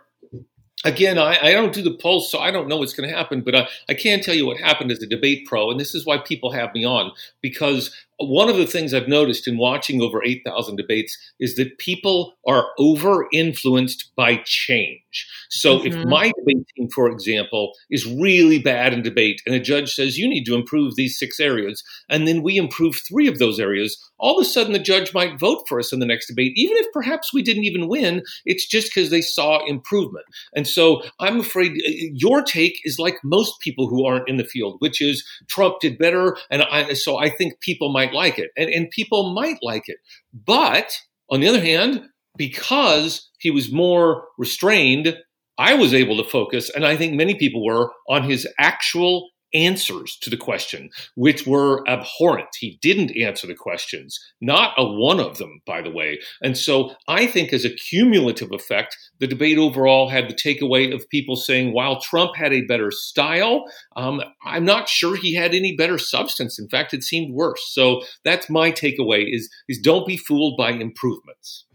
again, 0.83 1.17
I, 1.17 1.39
I, 1.41 1.51
don't 1.51 1.73
do 1.73 1.81
the 1.81 1.97
polls, 1.97 2.31
so 2.31 2.39
I 2.39 2.51
don't 2.51 2.67
know 2.67 2.77
what's 2.77 2.93
going 2.93 3.09
to 3.09 3.15
happen, 3.15 3.41
but 3.41 3.55
I, 3.55 3.67
I 3.89 3.95
can 3.95 4.21
tell 4.21 4.35
you 4.35 4.45
what 4.45 4.57
happened 4.57 4.91
as 4.91 5.01
a 5.01 5.07
debate 5.07 5.47
pro, 5.47 5.71
and 5.71 5.79
this 5.79 5.95
is 5.95 6.05
why 6.05 6.19
people 6.19 6.51
have 6.51 6.73
me 6.73 6.85
on, 6.85 7.11
because 7.41 7.91
one 8.17 8.49
of 8.49 8.57
the 8.57 8.67
things 8.67 8.93
I've 8.93 9.07
noticed 9.07 9.47
in 9.47 9.57
watching 9.57 10.01
over 10.01 10.23
8,000 10.23 10.75
debates 10.75 11.17
is 11.39 11.55
that 11.55 11.77
people 11.77 12.33
are 12.47 12.67
over 12.77 13.27
influenced 13.33 14.11
by 14.15 14.41
change. 14.45 15.27
So 15.49 15.79
mm-hmm. 15.79 15.87
if 15.87 16.05
my 16.05 16.31
debate 16.39 16.67
team, 16.75 16.89
for 16.93 17.09
example, 17.09 17.73
is 17.89 18.05
really 18.05 18.59
bad 18.59 18.93
in 18.93 19.01
debate 19.01 19.41
and 19.45 19.55
a 19.55 19.59
judge 19.59 19.93
says 19.93 20.17
you 20.17 20.27
need 20.27 20.45
to 20.45 20.55
improve 20.55 20.95
these 20.95 21.17
six 21.17 21.39
areas, 21.39 21.83
and 22.09 22.27
then 22.27 22.41
we 22.41 22.57
improve 22.57 22.95
three 23.07 23.27
of 23.27 23.39
those 23.39 23.59
areas, 23.59 23.97
all 24.17 24.39
of 24.39 24.45
a 24.45 24.49
sudden 24.49 24.73
the 24.73 24.79
judge 24.79 25.13
might 25.13 25.39
vote 25.39 25.65
for 25.67 25.79
us 25.79 25.91
in 25.91 25.99
the 25.99 26.05
next 26.05 26.27
debate, 26.27 26.53
even 26.55 26.77
if 26.77 26.87
perhaps 26.93 27.33
we 27.33 27.41
didn't 27.41 27.65
even 27.65 27.87
win. 27.87 28.23
It's 28.45 28.65
just 28.65 28.93
because 28.93 29.09
they 29.09 29.21
saw 29.21 29.65
improvement. 29.65 30.25
And 30.55 30.67
so 30.67 31.03
I'm 31.19 31.39
afraid 31.39 31.73
uh, 31.73 31.91
your 32.13 32.41
take 32.41 32.79
is 32.83 32.99
like 32.99 33.17
most 33.23 33.59
people 33.61 33.87
who 33.87 34.05
aren't 34.05 34.29
in 34.29 34.37
the 34.37 34.43
field, 34.43 34.77
which 34.79 35.01
is 35.01 35.25
Trump 35.47 35.79
did 35.81 35.97
better. 35.97 36.37
And 36.49 36.63
I, 36.63 36.93
so 36.93 37.17
I 37.17 37.29
think 37.29 37.59
people 37.59 37.91
might 37.91 38.04
like 38.13 38.39
it. 38.39 38.51
And, 38.57 38.69
and 38.69 38.89
people 38.89 39.33
might 39.33 39.57
like 39.61 39.83
it. 39.87 39.97
But 40.33 40.93
on 41.29 41.39
the 41.39 41.47
other 41.47 41.61
hand, 41.61 42.03
because 42.37 43.29
he 43.39 43.51
was 43.51 43.71
more 43.71 44.25
restrained, 44.37 45.17
I 45.57 45.73
was 45.73 45.93
able 45.93 46.17
to 46.17 46.29
focus, 46.29 46.69
and 46.69 46.85
I 46.85 46.97
think 46.97 47.13
many 47.13 47.35
people 47.35 47.63
were, 47.63 47.91
on 48.09 48.23
his 48.23 48.47
actual 48.59 49.29
answers 49.55 50.17
to 50.21 50.29
the 50.29 50.37
question, 50.37 50.89
which 51.15 51.47
were 51.47 51.87
abhorrent. 51.87 52.49
He 52.59 52.77
didn't 52.81 53.15
answer 53.17 53.47
the 53.47 53.55
questions, 53.55 54.19
not 54.41 54.73
a 54.77 54.85
one 54.85 55.19
of 55.19 55.37
them, 55.37 55.61
by 55.65 55.81
the 55.81 55.89
way. 55.89 56.19
And 56.43 56.57
so 56.57 56.93
I 57.07 57.25
think, 57.25 57.53
as 57.53 57.65
a 57.65 57.73
cumulative 57.73 58.51
effect, 58.51 58.97
the 59.19 59.27
debate 59.27 59.57
overall 59.57 60.09
had 60.09 60.29
the 60.29 60.33
takeaway 60.33 60.93
of 60.93 61.09
people 61.09 61.35
saying, 61.35 61.73
while 61.73 62.01
Trump 62.01 62.35
had 62.35 62.53
a 62.53 62.65
better 62.65 62.91
style, 62.91 63.63
um, 63.95 64.21
I'm 64.45 64.65
not 64.65 64.89
sure 64.89 65.15
he 65.15 65.33
had 65.33 65.55
any 65.55 65.75
better 65.75 65.97
substance. 65.97 66.59
In 66.59 66.67
fact, 66.67 66.93
it 66.93 67.03
seemed 67.03 67.33
worse. 67.33 67.73
So 67.73 68.01
that's 68.23 68.49
my 68.49 68.71
takeaway: 68.71 69.33
is 69.33 69.49
is 69.69 69.79
don't 69.79 70.05
be 70.05 70.17
fooled 70.17 70.57
by 70.57 70.71
improvements. 70.71 71.65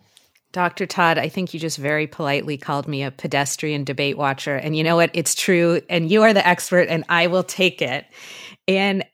Dr. 0.53 0.87
Todd, 0.87 1.17
I 1.17 1.29
think 1.29 1.55
you 1.55 1.61
just 1.61 1.79
very 1.79 2.07
politely 2.07 2.59
called 2.59 2.89
me 2.89 3.03
a 3.03 3.11
pedestrian 3.11 3.85
debate 3.85 4.19
watcher. 4.19 4.57
And 4.57 4.77
you 4.77 4.83
know 4.83 4.97
what? 4.97 5.11
It's 5.15 5.35
true. 5.35 5.81
And 5.89 6.11
you 6.11 6.23
are 6.23 6.33
the 6.33 6.47
expert, 6.47 6.89
and 6.89 7.05
I 7.09 7.29
will 7.29 7.45
take 7.45 7.81
it. 7.81 8.07
And 8.67 9.05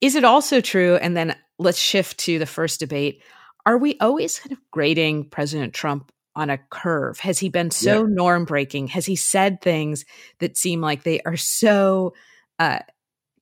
is 0.00 0.14
it 0.14 0.24
also 0.24 0.60
true? 0.60 0.96
And 0.96 1.16
then 1.16 1.36
let's 1.58 1.78
shift 1.78 2.18
to 2.20 2.38
the 2.38 2.46
first 2.46 2.80
debate. 2.80 3.22
Are 3.66 3.78
we 3.78 3.98
always 3.98 4.38
kind 4.38 4.52
of 4.52 4.58
grading 4.70 5.28
President 5.30 5.74
Trump 5.74 6.12
on 6.34 6.50
a 6.50 6.58
curve? 6.70 7.18
Has 7.20 7.38
he 7.38 7.48
been 7.48 7.70
so 7.70 8.02
yeah. 8.02 8.06
norm 8.08 8.44
breaking? 8.44 8.88
Has 8.88 9.04
he 9.04 9.16
said 9.16 9.60
things 9.60 10.04
that 10.38 10.56
seem 10.56 10.80
like 10.80 11.02
they 11.02 11.20
are 11.22 11.36
so 11.36 12.14
uh, 12.58 12.78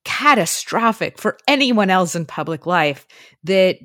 catastrophic 0.03 1.19
for 1.19 1.37
anyone 1.47 1.89
else 1.89 2.15
in 2.15 2.25
public 2.25 2.65
life 2.65 3.07
that 3.43 3.77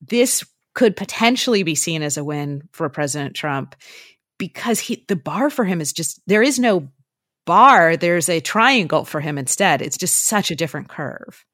this 0.00 0.44
could 0.74 0.96
potentially 0.96 1.62
be 1.62 1.74
seen 1.74 2.02
as 2.02 2.16
a 2.16 2.24
win 2.24 2.68
for 2.72 2.88
President 2.88 3.34
Trump 3.34 3.74
because 4.38 4.80
he 4.80 5.04
the 5.08 5.16
bar 5.16 5.50
for 5.50 5.64
him 5.64 5.80
is 5.80 5.92
just 5.92 6.20
there 6.26 6.42
is 6.42 6.58
no 6.58 6.88
bar. 7.46 7.96
There's 7.96 8.28
a 8.28 8.40
triangle 8.40 9.04
for 9.04 9.20
him 9.20 9.38
instead. 9.38 9.82
It's 9.82 9.98
just 9.98 10.26
such 10.26 10.50
a 10.50 10.56
different 10.56 10.88
curve 10.88 11.44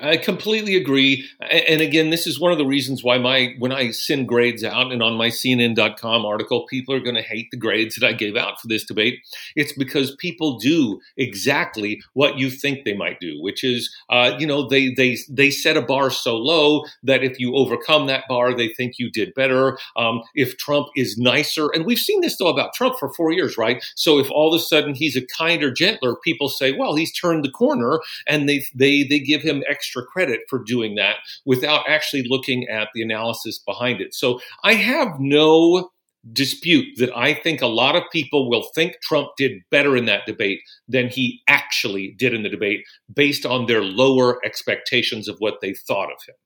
I, 0.00 0.16
completely 0.16 0.76
agree. 0.76 1.28
And 1.40 1.80
again, 1.80 2.10
this 2.10 2.26
is 2.26 2.38
one 2.38 2.52
of 2.52 2.58
the 2.58 2.66
reasons 2.66 3.02
why 3.02 3.18
my 3.18 3.54
when 3.58 3.72
I 3.72 3.90
send 3.90 4.28
grades 4.28 4.62
out 4.62 4.92
and 4.92 5.02
on 5.02 5.14
my 5.14 5.28
CNN.com 5.28 6.24
article, 6.24 6.66
people 6.66 6.94
are 6.94 7.00
going 7.00 7.16
to 7.16 7.22
hate 7.22 7.50
the 7.50 7.56
grades 7.56 7.94
that 7.94 8.06
I 8.06 8.12
gave 8.12 8.36
out 8.36 8.60
for 8.60 8.68
this 8.68 8.84
debate. 8.84 9.20
It's 9.56 9.72
because 9.72 10.14
people 10.16 10.58
do 10.58 11.00
exactly 11.16 12.02
what 12.12 12.38
you 12.38 12.50
think 12.50 12.84
they 12.84 12.94
might 12.94 13.20
do, 13.20 13.40
which 13.40 13.64
is, 13.64 13.94
uh, 14.10 14.34
you 14.38 14.46
know, 14.46 14.68
they 14.68 14.92
they 14.94 15.16
they 15.30 15.50
set 15.50 15.76
a 15.76 15.82
bar 15.82 16.10
so 16.10 16.36
low 16.36 16.84
that 17.02 17.24
if 17.24 17.38
you 17.38 17.54
overcome 17.54 18.06
that 18.06 18.24
bar, 18.28 18.54
they 18.54 18.68
think 18.68 18.98
you 18.98 19.10
did 19.10 19.34
better. 19.34 19.78
Um, 19.96 20.22
if 20.34 20.56
Trump 20.58 20.88
is 20.96 21.16
nicer, 21.16 21.68
and 21.68 21.86
we've 21.86 21.98
seen 21.98 22.20
this 22.20 22.36
though 22.36 22.48
about 22.48 22.74
Trump 22.74 22.96
for 22.98 23.12
four 23.14 23.32
years, 23.32 23.56
right? 23.56 23.82
So 23.94 24.18
if 24.18 24.30
all 24.30 24.52
of 24.52 24.60
a 24.60 24.62
sudden 24.62 24.94
he's 24.94 25.16
a 25.16 25.26
kinder, 25.26 25.70
gentler, 25.72 26.16
people 26.16 26.48
say, 26.48 26.72
well, 26.72 26.94
he's 26.94 27.12
turned 27.12 27.44
the 27.44 27.50
corner, 27.50 28.00
and 28.26 28.48
they 28.48 28.64
they 28.74 29.04
they 29.04 29.18
give 29.18 29.42
him 29.42 29.61
extra 29.68 30.04
credit 30.04 30.40
for 30.48 30.62
doing 30.62 30.94
that 30.96 31.16
without 31.44 31.84
actually 31.88 32.24
looking 32.28 32.68
at 32.68 32.88
the 32.94 33.02
analysis 33.02 33.58
behind 33.58 34.00
it. 34.00 34.14
So 34.14 34.40
I 34.64 34.74
have 34.74 35.18
no 35.18 35.90
dispute 36.32 36.86
that 36.98 37.10
I 37.16 37.34
think 37.34 37.62
a 37.62 37.66
lot 37.66 37.96
of 37.96 38.04
people 38.12 38.48
will 38.48 38.68
think 38.74 38.96
Trump 39.02 39.30
did 39.36 39.60
better 39.70 39.96
in 39.96 40.04
that 40.04 40.24
debate 40.24 40.60
than 40.86 41.08
he 41.08 41.42
actually 41.48 42.14
did 42.16 42.32
in 42.32 42.44
the 42.44 42.48
debate 42.48 42.84
based 43.12 43.44
on 43.44 43.66
their 43.66 43.82
lower 43.82 44.44
expectations 44.44 45.28
of 45.28 45.36
what 45.38 45.60
they 45.60 45.74
thought 45.74 46.12
of 46.12 46.18
him. 46.26 46.36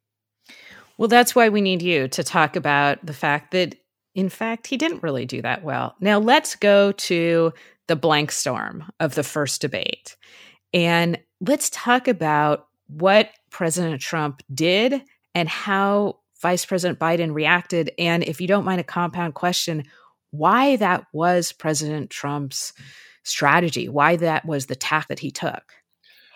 Well, 0.97 1.09
that's 1.09 1.35
why 1.35 1.51
we 1.51 1.61
need 1.61 1.83
you 1.83 2.09
to 2.09 2.25
talk 2.25 2.57
about 2.57 3.05
the 3.05 3.13
fact 3.13 3.51
that, 3.51 3.77
in 4.15 4.31
fact, 4.31 4.67
he 4.67 4.79
didn't 4.79 5.03
really 5.03 5.27
do 5.27 5.43
that 5.43 5.63
well. 5.63 5.95
Now, 6.01 6.19
let's 6.19 6.57
go 6.57 6.93
to 6.93 7.53
the 7.87 7.97
blank 7.97 8.33
storm 8.33 8.91
of 8.99 9.15
the 9.15 9.23
first 9.23 9.61
debate. 9.61 10.17
And 10.73 11.21
let's 11.41 11.69
talk 11.69 12.09
about 12.09 12.67
what 12.89 13.31
President 13.51 14.01
Trump 14.01 14.43
did 14.53 15.03
and 15.35 15.49
how 15.49 16.19
Vice 16.41 16.65
President 16.65 16.99
Biden 16.99 17.35
reacted. 17.35 17.93
And 17.99 18.23
if 18.23 18.41
you 18.41 18.47
don't 18.47 18.65
mind 18.65 18.81
a 18.81 18.85
compound 18.85 19.35
question, 19.35 19.85
why 20.31 20.77
that 20.77 21.05
was 21.13 21.53
President 21.53 22.11
Trump's 22.11 22.73
strategy, 23.23 23.89
why 23.89 24.17
that 24.17 24.45
was 24.45 24.67
the 24.67 24.77
tack 24.77 25.09
that 25.09 25.19
he 25.19 25.31
took. 25.31 25.73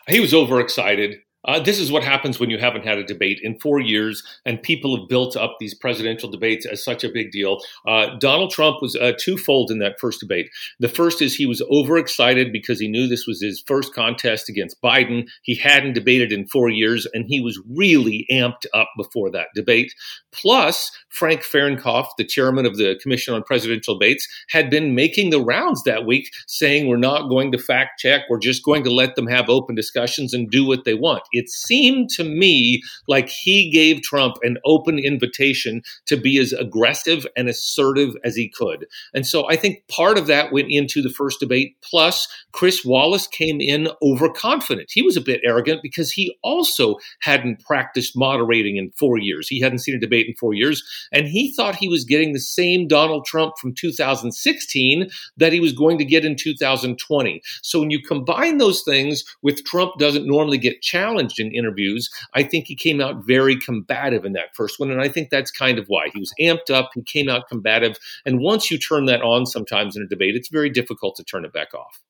He 0.08 0.20
was 0.20 0.34
overexcited. 0.34 1.18
Uh, 1.44 1.58
this 1.58 1.78
is 1.78 1.90
what 1.90 2.04
happens 2.04 2.38
when 2.38 2.50
you 2.50 2.58
haven't 2.58 2.84
had 2.84 2.98
a 2.98 3.04
debate 3.04 3.40
in 3.42 3.58
four 3.58 3.80
years, 3.80 4.22
and 4.44 4.62
people 4.62 4.96
have 4.96 5.08
built 5.08 5.36
up 5.36 5.56
these 5.58 5.74
presidential 5.74 6.30
debates 6.30 6.66
as 6.66 6.84
such 6.84 7.02
a 7.02 7.08
big 7.08 7.30
deal. 7.30 7.60
Uh, 7.86 8.16
Donald 8.18 8.50
Trump 8.50 8.82
was 8.82 8.94
uh, 8.96 9.12
twofold 9.18 9.70
in 9.70 9.78
that 9.78 9.98
first 9.98 10.20
debate. 10.20 10.50
The 10.80 10.88
first 10.88 11.22
is 11.22 11.34
he 11.34 11.46
was 11.46 11.62
overexcited 11.70 12.52
because 12.52 12.78
he 12.78 12.88
knew 12.88 13.06
this 13.06 13.26
was 13.26 13.40
his 13.40 13.62
first 13.66 13.94
contest 13.94 14.48
against 14.48 14.80
Biden. 14.82 15.28
He 15.42 15.54
hadn't 15.54 15.94
debated 15.94 16.30
in 16.30 16.46
four 16.46 16.68
years, 16.68 17.06
and 17.14 17.24
he 17.26 17.40
was 17.40 17.58
really 17.74 18.26
amped 18.30 18.66
up 18.74 18.90
before 18.96 19.30
that 19.30 19.48
debate. 19.54 19.94
Plus, 20.32 20.90
Frank 21.08 21.42
Fahrenkopf, 21.42 22.08
the 22.18 22.24
chairman 22.24 22.66
of 22.66 22.76
the 22.76 22.98
Commission 23.02 23.34
on 23.34 23.42
Presidential 23.42 23.94
Debates, 23.94 24.28
had 24.50 24.68
been 24.68 24.94
making 24.94 25.30
the 25.30 25.40
rounds 25.40 25.82
that 25.84 26.04
week 26.04 26.30
saying, 26.46 26.86
We're 26.86 26.98
not 26.98 27.28
going 27.28 27.50
to 27.52 27.58
fact 27.58 27.98
check, 27.98 28.22
we're 28.28 28.38
just 28.38 28.62
going 28.62 28.84
to 28.84 28.92
let 28.92 29.16
them 29.16 29.26
have 29.26 29.48
open 29.48 29.74
discussions 29.74 30.34
and 30.34 30.50
do 30.50 30.66
what 30.66 30.84
they 30.84 30.94
want 30.94 31.22
it 31.32 31.48
seemed 31.48 32.10
to 32.10 32.24
me 32.24 32.82
like 33.08 33.28
he 33.28 33.70
gave 33.70 34.02
Trump 34.02 34.36
an 34.42 34.58
open 34.64 34.98
invitation 34.98 35.82
to 36.06 36.16
be 36.16 36.38
as 36.38 36.52
aggressive 36.52 37.26
and 37.36 37.48
assertive 37.48 38.16
as 38.24 38.36
he 38.36 38.48
could. 38.48 38.86
And 39.14 39.26
so 39.26 39.48
I 39.48 39.56
think 39.56 39.86
part 39.88 40.18
of 40.18 40.26
that 40.26 40.52
went 40.52 40.68
into 40.70 41.02
the 41.02 41.10
first 41.10 41.40
debate. 41.40 41.76
Plus, 41.82 42.28
Chris 42.52 42.84
Wallace 42.84 43.26
came 43.26 43.60
in 43.60 43.88
overconfident. 44.02 44.90
He 44.92 45.02
was 45.02 45.16
a 45.16 45.20
bit 45.20 45.40
arrogant 45.44 45.80
because 45.82 46.10
he 46.10 46.36
also 46.42 46.96
hadn't 47.20 47.64
practiced 47.64 48.16
moderating 48.16 48.76
in 48.76 48.90
four 48.92 49.18
years. 49.18 49.48
He 49.48 49.60
hadn't 49.60 49.78
seen 49.78 49.94
a 49.94 50.00
debate 50.00 50.26
in 50.26 50.34
four 50.34 50.54
years. 50.54 50.82
And 51.12 51.26
he 51.26 51.52
thought 51.54 51.76
he 51.76 51.88
was 51.88 52.04
getting 52.04 52.32
the 52.32 52.40
same 52.40 52.88
Donald 52.88 53.24
Trump 53.24 53.54
from 53.58 53.74
2016 53.74 55.08
that 55.36 55.52
he 55.52 55.60
was 55.60 55.72
going 55.72 55.98
to 55.98 56.04
get 56.04 56.24
in 56.24 56.36
2020. 56.36 57.42
So 57.62 57.80
when 57.80 57.90
you 57.90 58.00
combine 58.02 58.58
those 58.58 58.82
things 58.82 59.24
with 59.42 59.64
Trump 59.64 59.92
doesn't 59.98 60.26
normally 60.26 60.58
get 60.58 60.82
challenged 60.82 61.19
challenged 61.20 61.40
in 61.40 61.52
interviews. 61.52 62.08
I 62.34 62.42
think 62.42 62.66
he 62.66 62.74
came 62.74 63.00
out 63.00 63.26
very 63.26 63.56
combative 63.56 64.24
in 64.24 64.32
that 64.32 64.54
first 64.54 64.78
one. 64.78 64.90
And 64.90 65.00
I 65.00 65.08
think 65.08 65.30
that's 65.30 65.50
kind 65.50 65.78
of 65.78 65.86
why. 65.88 66.08
He 66.12 66.18
was 66.18 66.32
amped 66.40 66.72
up, 66.72 66.90
he 66.94 67.02
came 67.02 67.28
out 67.28 67.48
combative. 67.48 67.96
And 68.24 68.40
once 68.40 68.70
you 68.70 68.78
turn 68.78 69.06
that 69.06 69.22
on 69.22 69.46
sometimes 69.46 69.96
in 69.96 70.02
a 70.02 70.06
debate, 70.06 70.36
it's 70.36 70.48
very 70.48 70.70
difficult 70.70 71.16
to 71.16 71.24
turn 71.24 71.44
it 71.44 71.52
back 71.52 71.74
off. 71.74 72.00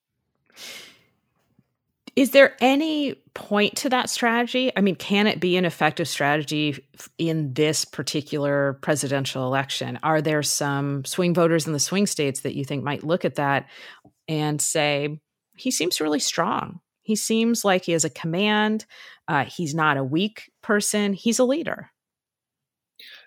Is 2.16 2.32
there 2.32 2.56
any 2.60 3.14
point 3.34 3.76
to 3.76 3.88
that 3.88 4.10
strategy? 4.10 4.72
I 4.76 4.80
mean, 4.80 4.96
can 4.96 5.26
it 5.26 5.38
be 5.38 5.56
an 5.56 5.64
effective 5.64 6.08
strategy 6.08 6.84
in 7.18 7.54
this 7.54 7.84
particular 7.84 8.78
presidential 8.82 9.46
election? 9.46 9.98
Are 10.02 10.20
there 10.20 10.42
some 10.42 11.04
swing 11.04 11.34
voters 11.34 11.66
in 11.66 11.72
the 11.72 11.78
swing 11.78 12.06
states 12.06 12.40
that 12.40 12.54
you 12.54 12.64
think 12.64 12.82
might 12.82 13.04
look 13.04 13.24
at 13.24 13.36
that 13.36 13.68
and 14.28 14.60
say, 14.60 15.20
he 15.56 15.70
seems 15.70 16.00
really 16.00 16.18
strong? 16.18 16.80
He 17.10 17.16
seems 17.16 17.64
like 17.64 17.86
he 17.86 17.90
has 17.90 18.04
a 18.04 18.08
command. 18.08 18.86
Uh, 19.26 19.44
he's 19.44 19.74
not 19.74 19.96
a 19.96 20.04
weak 20.04 20.52
person. 20.62 21.12
He's 21.12 21.40
a 21.40 21.44
leader. 21.44 21.90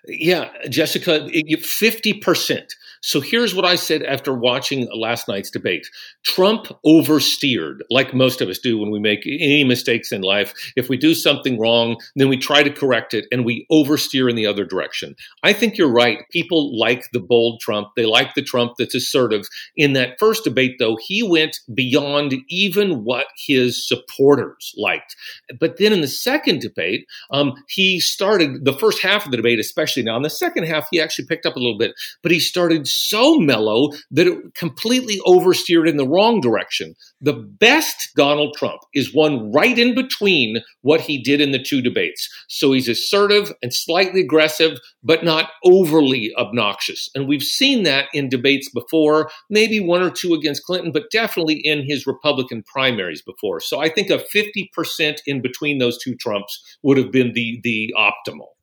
Yeah, 0.06 0.50
Jessica, 0.68 1.28
50%. 1.30 2.62
So 3.04 3.20
here's 3.20 3.54
what 3.54 3.66
I 3.66 3.76
said 3.76 4.02
after 4.02 4.32
watching 4.32 4.88
last 4.94 5.28
night's 5.28 5.50
debate. 5.50 5.86
Trump 6.22 6.68
oversteered, 6.86 7.80
like 7.90 8.14
most 8.14 8.40
of 8.40 8.48
us 8.48 8.58
do 8.58 8.78
when 8.78 8.90
we 8.90 8.98
make 8.98 9.26
any 9.26 9.62
mistakes 9.62 10.10
in 10.10 10.22
life. 10.22 10.54
If 10.74 10.88
we 10.88 10.96
do 10.96 11.14
something 11.14 11.60
wrong, 11.60 11.98
then 12.16 12.30
we 12.30 12.38
try 12.38 12.62
to 12.62 12.70
correct 12.70 13.12
it 13.12 13.26
and 13.30 13.44
we 13.44 13.66
oversteer 13.70 14.30
in 14.30 14.36
the 14.36 14.46
other 14.46 14.64
direction. 14.64 15.16
I 15.42 15.52
think 15.52 15.76
you're 15.76 15.92
right. 15.92 16.20
People 16.30 16.78
like 16.78 17.10
the 17.12 17.20
bold 17.20 17.60
Trump. 17.60 17.88
They 17.94 18.06
like 18.06 18.34
the 18.34 18.42
Trump 18.42 18.72
that's 18.78 18.94
assertive. 18.94 19.46
In 19.76 19.92
that 19.92 20.18
first 20.18 20.42
debate, 20.42 20.76
though, 20.78 20.96
he 20.98 21.22
went 21.22 21.60
beyond 21.74 22.34
even 22.48 23.04
what 23.04 23.26
his 23.36 23.86
supporters 23.86 24.72
liked. 24.78 25.14
But 25.60 25.76
then 25.76 25.92
in 25.92 26.00
the 26.00 26.08
second 26.08 26.62
debate, 26.62 27.06
um, 27.30 27.52
he 27.68 28.00
started 28.00 28.64
the 28.64 28.72
first 28.72 29.02
half 29.02 29.26
of 29.26 29.30
the 29.30 29.36
debate, 29.36 29.60
especially 29.60 29.93
now. 30.02 30.16
In 30.16 30.22
the 30.22 30.30
second 30.30 30.64
half, 30.64 30.86
he 30.90 31.00
actually 31.00 31.26
picked 31.26 31.46
up 31.46 31.56
a 31.56 31.58
little 31.58 31.78
bit, 31.78 31.94
but 32.22 32.32
he 32.32 32.40
started 32.40 32.86
so 32.86 33.38
mellow 33.38 33.90
that 34.10 34.26
it 34.26 34.54
completely 34.54 35.20
oversteered 35.26 35.88
in 35.88 35.96
the 35.96 36.08
wrong 36.08 36.40
direction. 36.40 36.94
The 37.20 37.32
best 37.32 38.10
Donald 38.16 38.54
Trump 38.56 38.80
is 38.94 39.14
one 39.14 39.52
right 39.52 39.78
in 39.78 39.94
between 39.94 40.62
what 40.82 41.00
he 41.00 41.22
did 41.22 41.40
in 41.40 41.52
the 41.52 41.62
two 41.62 41.80
debates. 41.80 42.28
So 42.48 42.72
he's 42.72 42.88
assertive 42.88 43.52
and 43.62 43.72
slightly 43.72 44.20
aggressive, 44.20 44.78
but 45.02 45.24
not 45.24 45.50
overly 45.64 46.32
obnoxious. 46.36 47.08
And 47.14 47.28
we've 47.28 47.42
seen 47.42 47.84
that 47.84 48.06
in 48.12 48.28
debates 48.28 48.68
before, 48.70 49.30
maybe 49.50 49.80
one 49.80 50.02
or 50.02 50.10
two 50.10 50.34
against 50.34 50.64
Clinton, 50.64 50.92
but 50.92 51.10
definitely 51.10 51.60
in 51.64 51.84
his 51.86 52.06
Republican 52.06 52.62
primaries 52.62 53.22
before. 53.22 53.60
So 53.60 53.80
I 53.80 53.88
think 53.88 54.10
a 54.10 54.18
50% 54.18 55.18
in 55.26 55.40
between 55.40 55.78
those 55.78 55.98
two 56.02 56.14
Trumps 56.16 56.78
would 56.82 56.98
have 56.98 57.10
been 57.10 57.32
the, 57.32 57.60
the 57.62 57.94
optimal. 57.96 58.53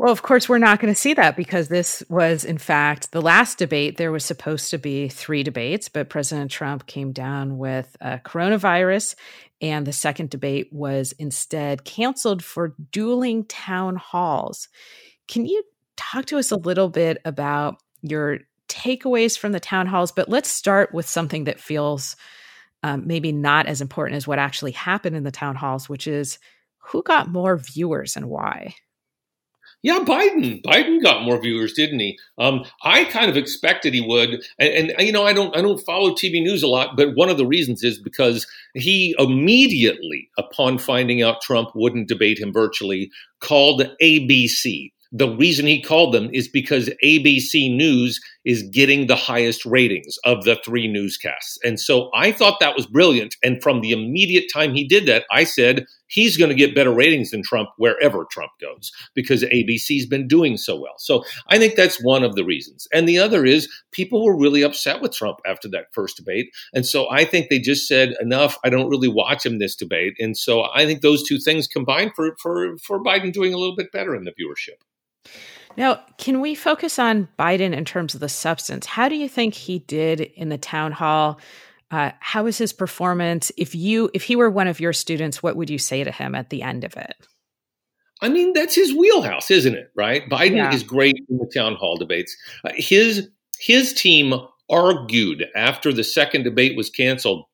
Well, 0.00 0.12
of 0.12 0.22
course, 0.22 0.48
we're 0.48 0.56
not 0.56 0.80
going 0.80 0.94
to 0.94 0.98
see 0.98 1.12
that 1.12 1.36
because 1.36 1.68
this 1.68 2.02
was, 2.08 2.42
in 2.42 2.56
fact, 2.56 3.12
the 3.12 3.20
last 3.20 3.58
debate. 3.58 3.98
There 3.98 4.10
was 4.10 4.24
supposed 4.24 4.70
to 4.70 4.78
be 4.78 5.10
three 5.10 5.42
debates, 5.42 5.90
but 5.90 6.08
President 6.08 6.50
Trump 6.50 6.86
came 6.86 7.12
down 7.12 7.58
with 7.58 7.98
coronavirus, 8.00 9.14
and 9.60 9.86
the 9.86 9.92
second 9.92 10.30
debate 10.30 10.72
was 10.72 11.12
instead 11.18 11.84
canceled 11.84 12.42
for 12.42 12.74
dueling 12.90 13.44
town 13.44 13.96
halls. 13.96 14.68
Can 15.28 15.44
you 15.44 15.62
talk 15.98 16.24
to 16.24 16.38
us 16.38 16.50
a 16.50 16.56
little 16.56 16.88
bit 16.88 17.18
about 17.26 17.82
your 18.00 18.38
takeaways 18.68 19.38
from 19.38 19.52
the 19.52 19.60
town 19.60 19.86
halls? 19.86 20.12
But 20.12 20.30
let's 20.30 20.48
start 20.48 20.94
with 20.94 21.10
something 21.10 21.44
that 21.44 21.60
feels 21.60 22.16
um, 22.82 23.06
maybe 23.06 23.32
not 23.32 23.66
as 23.66 23.82
important 23.82 24.16
as 24.16 24.26
what 24.26 24.38
actually 24.38 24.72
happened 24.72 25.14
in 25.14 25.24
the 25.24 25.30
town 25.30 25.56
halls, 25.56 25.90
which 25.90 26.06
is 26.06 26.38
who 26.78 27.02
got 27.02 27.28
more 27.28 27.58
viewers 27.58 28.16
and 28.16 28.30
why? 28.30 28.76
Yeah, 29.82 30.00
Biden. 30.00 30.62
Biden 30.62 31.02
got 31.02 31.22
more 31.22 31.40
viewers, 31.40 31.72
didn't 31.72 32.00
he? 32.00 32.18
Um, 32.36 32.64
I 32.84 33.04
kind 33.04 33.30
of 33.30 33.36
expected 33.36 33.94
he 33.94 34.00
would, 34.02 34.44
and, 34.58 34.90
and, 34.90 35.06
you 35.06 35.12
know, 35.12 35.24
I 35.24 35.32
don't, 35.32 35.56
I 35.56 35.62
don't 35.62 35.80
follow 35.80 36.10
TV 36.10 36.42
news 36.42 36.62
a 36.62 36.68
lot, 36.68 36.96
but 36.96 37.14
one 37.14 37.30
of 37.30 37.38
the 37.38 37.46
reasons 37.46 37.82
is 37.82 37.98
because 37.98 38.46
he 38.74 39.14
immediately, 39.18 40.28
upon 40.36 40.78
finding 40.78 41.22
out 41.22 41.40
Trump 41.40 41.70
wouldn't 41.74 42.08
debate 42.08 42.38
him 42.38 42.52
virtually, 42.52 43.10
called 43.40 43.82
ABC. 44.02 44.92
The 45.12 45.34
reason 45.34 45.66
he 45.66 45.82
called 45.82 46.14
them 46.14 46.30
is 46.32 46.46
because 46.46 46.90
ABC 47.02 47.74
News 47.74 48.20
is 48.44 48.62
getting 48.62 49.06
the 49.06 49.16
highest 49.16 49.66
ratings 49.66 50.16
of 50.24 50.44
the 50.44 50.56
three 50.64 50.88
newscasts. 50.88 51.58
And 51.64 51.78
so 51.78 52.10
I 52.14 52.32
thought 52.32 52.60
that 52.60 52.76
was 52.76 52.86
brilliant. 52.86 53.36
And 53.42 53.62
from 53.62 53.80
the 53.80 53.90
immediate 53.90 54.50
time 54.52 54.74
he 54.74 54.86
did 54.86 55.06
that, 55.06 55.24
I 55.30 55.44
said, 55.44 55.86
he's 56.06 56.36
going 56.36 56.48
to 56.48 56.54
get 56.54 56.74
better 56.74 56.92
ratings 56.92 57.30
than 57.30 57.42
Trump 57.42 57.70
wherever 57.76 58.26
Trump 58.30 58.50
goes 58.60 58.90
because 59.14 59.42
ABC's 59.44 60.06
been 60.06 60.26
doing 60.26 60.56
so 60.56 60.78
well. 60.78 60.94
So 60.98 61.24
I 61.48 61.58
think 61.58 61.76
that's 61.76 62.02
one 62.02 62.24
of 62.24 62.34
the 62.34 62.44
reasons. 62.44 62.88
And 62.92 63.08
the 63.08 63.18
other 63.18 63.44
is 63.44 63.68
people 63.92 64.24
were 64.24 64.36
really 64.36 64.62
upset 64.62 65.00
with 65.00 65.12
Trump 65.12 65.38
after 65.46 65.68
that 65.68 65.86
first 65.92 66.16
debate. 66.16 66.50
And 66.74 66.86
so 66.86 67.10
I 67.10 67.24
think 67.24 67.48
they 67.48 67.58
just 67.58 67.86
said, 67.86 68.14
enough, 68.20 68.58
I 68.64 68.70
don't 68.70 68.90
really 68.90 69.08
watch 69.08 69.46
him 69.46 69.58
this 69.58 69.76
debate. 69.76 70.14
And 70.18 70.36
so 70.36 70.66
I 70.74 70.86
think 70.86 71.02
those 71.02 71.26
two 71.26 71.38
things 71.38 71.66
combined 71.66 72.12
for, 72.16 72.36
for, 72.40 72.76
for 72.78 73.02
Biden 73.02 73.32
doing 73.32 73.54
a 73.54 73.58
little 73.58 73.76
bit 73.76 73.92
better 73.92 74.14
in 74.14 74.24
the 74.24 74.32
viewership. 74.32 74.80
Now, 75.76 76.02
can 76.18 76.40
we 76.40 76.54
focus 76.54 76.98
on 76.98 77.28
Biden 77.38 77.74
in 77.74 77.84
terms 77.84 78.14
of 78.14 78.20
the 78.20 78.28
substance? 78.28 78.86
How 78.86 79.08
do 79.08 79.14
you 79.14 79.28
think 79.28 79.54
he 79.54 79.78
did 79.80 80.20
in 80.20 80.48
the 80.48 80.58
town 80.58 80.92
hall? 80.92 81.40
Uh, 81.90 82.12
how 82.20 82.44
was 82.44 82.58
his 82.58 82.72
performance? 82.72 83.50
If 83.56 83.74
you, 83.74 84.10
if 84.14 84.24
he 84.24 84.36
were 84.36 84.50
one 84.50 84.68
of 84.68 84.80
your 84.80 84.92
students, 84.92 85.42
what 85.42 85.56
would 85.56 85.70
you 85.70 85.78
say 85.78 86.04
to 86.04 86.10
him 86.10 86.34
at 86.34 86.50
the 86.50 86.62
end 86.62 86.84
of 86.84 86.96
it? 86.96 87.14
I 88.22 88.28
mean, 88.28 88.52
that's 88.52 88.74
his 88.74 88.94
wheelhouse, 88.94 89.50
isn't 89.50 89.74
it? 89.74 89.90
Right? 89.96 90.28
Biden 90.28 90.56
yeah. 90.56 90.74
is 90.74 90.82
great 90.82 91.16
in 91.28 91.38
the 91.38 91.50
town 91.52 91.74
hall 91.74 91.96
debates. 91.96 92.36
Uh, 92.64 92.70
his 92.74 93.28
his 93.58 93.92
team 93.92 94.34
argued 94.70 95.46
after 95.56 95.92
the 95.92 96.04
second 96.04 96.44
debate 96.44 96.76
was 96.76 96.90
canceled 96.90 97.44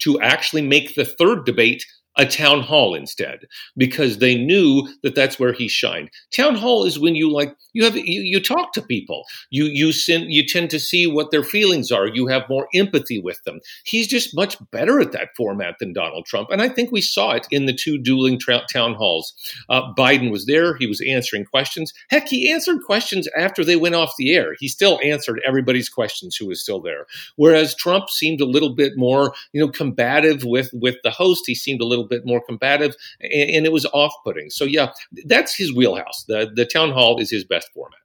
to 0.00 0.20
actually 0.20 0.62
make 0.62 0.94
the 0.94 1.04
third 1.04 1.44
debate 1.44 1.84
a 2.16 2.26
town 2.26 2.60
hall 2.60 2.94
instead 2.94 3.46
because 3.76 4.18
they 4.18 4.34
knew 4.34 4.88
that 5.02 5.14
that's 5.14 5.38
where 5.38 5.52
he 5.52 5.68
shined. 5.68 6.10
Town 6.34 6.54
hall 6.54 6.84
is 6.84 6.98
when 6.98 7.14
you 7.14 7.30
like 7.30 7.54
you 7.72 7.84
have 7.84 7.96
you, 7.96 8.22
you 8.22 8.40
talk 8.40 8.72
to 8.72 8.82
people. 8.82 9.24
You 9.50 9.64
you 9.64 9.92
send, 9.92 10.32
you 10.32 10.46
tend 10.46 10.70
to 10.70 10.80
see 10.80 11.06
what 11.06 11.30
their 11.30 11.44
feelings 11.44 11.92
are. 11.92 12.06
You 12.06 12.26
have 12.26 12.48
more 12.48 12.66
empathy 12.74 13.20
with 13.20 13.42
them. 13.44 13.60
He's 13.84 14.08
just 14.08 14.34
much 14.34 14.56
better 14.70 15.00
at 15.00 15.12
that 15.12 15.30
format 15.36 15.76
than 15.78 15.92
Donald 15.92 16.26
Trump, 16.26 16.48
and 16.50 16.60
I 16.60 16.68
think 16.68 16.90
we 16.90 17.00
saw 17.00 17.32
it 17.32 17.46
in 17.50 17.66
the 17.66 17.72
two 17.72 17.98
dueling 17.98 18.38
tra- 18.38 18.66
town 18.72 18.94
halls. 18.94 19.32
Uh, 19.68 19.92
Biden 19.94 20.30
was 20.30 20.46
there. 20.46 20.76
He 20.76 20.86
was 20.86 21.00
answering 21.00 21.44
questions. 21.44 21.92
Heck, 22.10 22.28
he 22.28 22.50
answered 22.50 22.82
questions 22.84 23.28
after 23.36 23.64
they 23.64 23.76
went 23.76 23.94
off 23.94 24.14
the 24.18 24.34
air. 24.34 24.54
He 24.58 24.68
still 24.68 24.98
answered 25.04 25.40
everybody's 25.46 25.88
questions 25.88 26.36
who 26.36 26.46
was 26.46 26.60
still 26.60 26.80
there. 26.80 27.06
Whereas 27.36 27.74
Trump 27.74 28.10
seemed 28.10 28.40
a 28.40 28.46
little 28.46 28.74
bit 28.74 28.94
more 28.96 29.32
you 29.52 29.60
know 29.60 29.70
combative 29.70 30.44
with 30.44 30.70
with 30.72 30.96
the 31.02 31.10
host. 31.10 31.44
He 31.46 31.54
seemed 31.54 31.80
a 31.80 31.86
little 31.86 31.99
bit 32.06 32.26
more 32.26 32.40
combative, 32.40 32.94
and, 33.20 33.50
and 33.50 33.66
it 33.66 33.72
was 33.72 33.86
off 33.86 34.12
putting. 34.24 34.50
So 34.50 34.64
yeah, 34.64 34.92
that's 35.26 35.54
his 35.54 35.74
wheelhouse. 35.74 36.24
The 36.28 36.50
the 36.54 36.66
town 36.66 36.92
hall 36.92 37.20
is 37.20 37.30
his 37.30 37.44
best 37.44 37.68
format. 37.74 37.98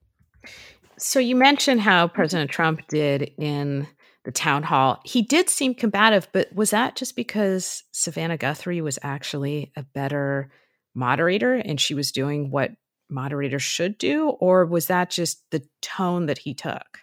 So 0.97 1.19
you 1.19 1.35
mentioned 1.35 1.81
how 1.81 2.07
President 2.07 2.49
Trump 2.49 2.87
did 2.87 3.31
in 3.37 3.87
the 4.23 4.31
town 4.31 4.63
hall. 4.63 5.01
He 5.05 5.21
did 5.21 5.49
seem 5.49 5.75
combative, 5.75 6.27
but 6.33 6.53
was 6.53 6.71
that 6.71 6.95
just 6.95 7.15
because 7.15 7.83
Savannah 7.91 8.37
Guthrie 8.37 8.81
was 8.81 8.97
actually 9.03 9.71
a 9.75 9.83
better 9.83 10.51
moderator 10.95 11.53
and 11.53 11.79
she 11.79 11.93
was 11.93 12.11
doing 12.11 12.49
what 12.49 12.71
moderators 13.09 13.61
should 13.61 13.97
do? 13.97 14.29
Or 14.29 14.65
was 14.65 14.87
that 14.87 15.11
just 15.11 15.43
the 15.51 15.63
tone 15.81 16.25
that 16.25 16.39
he 16.39 16.53
took? 16.53 16.99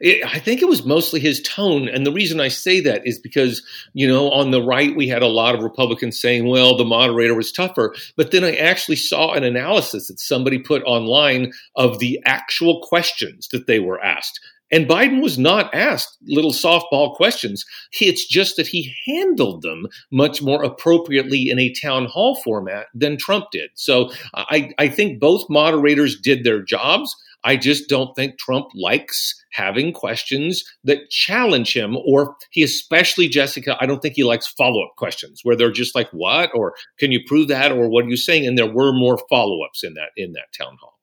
It, 0.00 0.24
I 0.24 0.38
think 0.38 0.62
it 0.62 0.68
was 0.68 0.84
mostly 0.84 1.20
his 1.20 1.40
tone. 1.42 1.88
And 1.88 2.06
the 2.06 2.12
reason 2.12 2.40
I 2.40 2.48
say 2.48 2.80
that 2.80 3.06
is 3.06 3.18
because, 3.18 3.62
you 3.94 4.06
know, 4.06 4.30
on 4.30 4.50
the 4.50 4.62
right, 4.62 4.94
we 4.94 5.08
had 5.08 5.22
a 5.22 5.28
lot 5.28 5.54
of 5.54 5.62
Republicans 5.62 6.20
saying, 6.20 6.46
well, 6.46 6.76
the 6.76 6.84
moderator 6.84 7.34
was 7.34 7.52
tougher. 7.52 7.94
But 8.16 8.30
then 8.30 8.44
I 8.44 8.54
actually 8.56 8.96
saw 8.96 9.32
an 9.32 9.44
analysis 9.44 10.08
that 10.08 10.20
somebody 10.20 10.58
put 10.58 10.82
online 10.84 11.52
of 11.74 11.98
the 11.98 12.20
actual 12.24 12.82
questions 12.82 13.48
that 13.48 13.66
they 13.66 13.80
were 13.80 14.02
asked. 14.02 14.40
And 14.72 14.88
Biden 14.88 15.22
was 15.22 15.38
not 15.38 15.72
asked 15.74 16.18
little 16.26 16.52
softball 16.52 17.14
questions. 17.14 17.64
It's 18.00 18.26
just 18.26 18.56
that 18.56 18.66
he 18.66 18.94
handled 19.06 19.62
them 19.62 19.86
much 20.10 20.42
more 20.42 20.64
appropriately 20.64 21.50
in 21.50 21.58
a 21.58 21.72
town 21.72 22.06
hall 22.06 22.40
format 22.42 22.86
than 22.92 23.16
Trump 23.16 23.46
did. 23.52 23.70
So 23.74 24.10
I, 24.34 24.72
I 24.78 24.88
think 24.88 25.20
both 25.20 25.48
moderators 25.48 26.20
did 26.20 26.42
their 26.42 26.62
jobs. 26.62 27.14
I 27.46 27.56
just 27.56 27.88
don't 27.88 28.14
think 28.16 28.38
Trump 28.38 28.66
likes 28.74 29.32
having 29.52 29.92
questions 29.92 30.64
that 30.82 31.08
challenge 31.10 31.74
him, 31.74 31.96
or 32.04 32.34
he 32.50 32.64
especially, 32.64 33.28
Jessica, 33.28 33.76
I 33.80 33.86
don't 33.86 34.00
think 34.00 34.16
he 34.16 34.24
likes 34.24 34.48
follow 34.48 34.82
up 34.84 34.96
questions 34.96 35.40
where 35.44 35.54
they're 35.54 35.70
just 35.70 35.94
like, 35.94 36.10
what? 36.10 36.50
Or 36.54 36.74
can 36.98 37.12
you 37.12 37.20
prove 37.24 37.46
that? 37.48 37.70
Or 37.70 37.88
what 37.88 38.04
are 38.04 38.08
you 38.08 38.16
saying? 38.16 38.46
And 38.48 38.58
there 38.58 38.70
were 38.70 38.92
more 38.92 39.18
follow 39.30 39.62
ups 39.64 39.84
in 39.84 39.94
that 39.94 40.10
in 40.16 40.32
that 40.32 40.52
town 40.58 40.76
hall. 40.80 40.98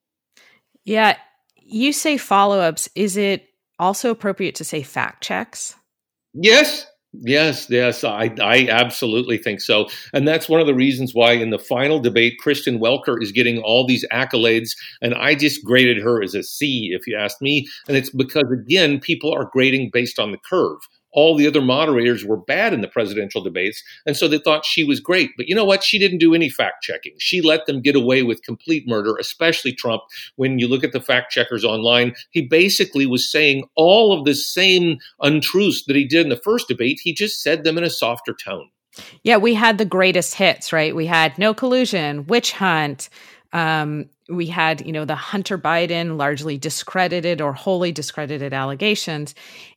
Yeah. 0.84 1.17
You 1.56 1.93
say 1.93 2.17
follow 2.17 2.60
ups. 2.60 2.89
Is 2.93 3.15
it 3.15 3.47
also 3.79 4.12
appropriate 4.12 4.56
to 4.56 4.65
say 4.65 4.84
fact 4.84 5.23
checks? 5.23 5.75
Yes, 6.34 6.86
Yes, 7.21 7.69
yes, 7.69 8.04
I, 8.04 8.34
I 8.41 8.67
absolutely 8.69 9.38
think 9.38 9.62
so. 9.62 9.88
And 10.13 10.28
that's 10.28 10.49
one 10.49 10.60
of 10.60 10.65
the 10.65 10.73
reasons 10.73 11.13
why 11.13 11.34
in 11.34 11.52
the 11.52 11.60
final 11.60 11.99
debate, 11.99 12.39
Kristen 12.39 12.80
Welker 12.80 13.21
is 13.21 13.32
getting 13.32 13.60
all 13.60 13.86
these 13.86 14.04
accolades. 14.12 14.71
And 14.99 15.13
I 15.13 15.36
just 15.36 15.63
graded 15.63 16.02
her 16.02 16.23
as 16.23 16.34
a 16.34 16.41
C, 16.41 16.89
if 16.91 17.06
you 17.06 17.15
ask 17.15 17.39
me. 17.39 17.67
And 17.88 17.95
it's 17.95 18.10
because, 18.10 18.52
again, 18.52 18.99
people 18.99 19.32
are 19.32 19.45
grading 19.54 19.91
based 19.93 20.17
on 20.17 20.32
the 20.32 20.39
curve 20.39 20.80
all 21.13 21.36
the 21.36 21.47
other 21.47 21.62
moderators 21.62 22.26
were 22.26 22.38
bad 22.38 22.73
in 22.73 22.82
the 22.82 22.88
presidential 22.88 23.41
debates. 23.41 23.84
And 24.06 24.17
so 24.17 24.28
they 24.28 24.38
thought 24.38 24.65
she 24.65 24.84
was 24.84 24.99
great. 24.99 25.32
But 25.38 25.47
you 25.47 25.56
know 25.56 25.65
what? 25.65 25.84
She 25.84 25.99
didn't 25.99 26.17
do 26.17 26.34
any 26.34 26.49
fact 26.49 26.84
checking. 26.84 27.13
She 27.19 27.41
let 27.41 27.65
them 27.65 27.82
get 27.82 27.95
away 27.95 28.23
with 28.23 28.43
complete 28.43 28.88
murder, 28.88 29.15
especially 29.19 29.73
Trump. 29.73 30.04
When 30.36 30.60
you 30.60 30.67
look 30.67 30.84
at 30.84 30.91
the 30.91 31.02
fact 31.02 31.32
checkers 31.32 31.63
online, 31.63 32.15
he 32.32 32.41
basically 32.41 33.06
was 33.06 33.32
saying 33.32 33.65
all 33.76 34.17
of 34.17 34.26
the 34.26 34.36
same 34.36 34.97
untruths 35.21 35.86
that 35.86 35.95
he 35.95 36.06
did 36.06 36.26
in 36.26 36.30
the 36.30 36.38
first 36.38 36.67
debate. 36.67 36.99
He 37.02 37.13
just 37.13 37.41
said 37.41 37.63
them 37.63 37.78
in 37.78 37.84
a 37.84 37.89
softer 37.89 38.34
tone. 38.34 38.69
Yeah, 39.23 39.38
we 39.38 39.56
had 39.56 39.80
the 39.80 39.86
greatest 39.86 40.36
hits, 40.36 40.71
right? 40.71 40.95
We 40.95 41.08
had 41.08 41.38
no 41.39 41.54
collusion, 41.54 42.28
witch 42.28 42.52
hunt, 42.52 43.10
um, 43.54 44.10
we 44.30 44.47
had, 44.47 44.86
you 44.86 44.91
know, 44.91 45.06
the 45.06 45.15
Hunter 45.15 45.58
Biden 45.58 46.17
largely 46.17 46.58
discredited 46.58 47.39
or 47.39 47.54
wholly 47.54 47.91
discredited 47.91 48.54
allegations. 48.54 49.36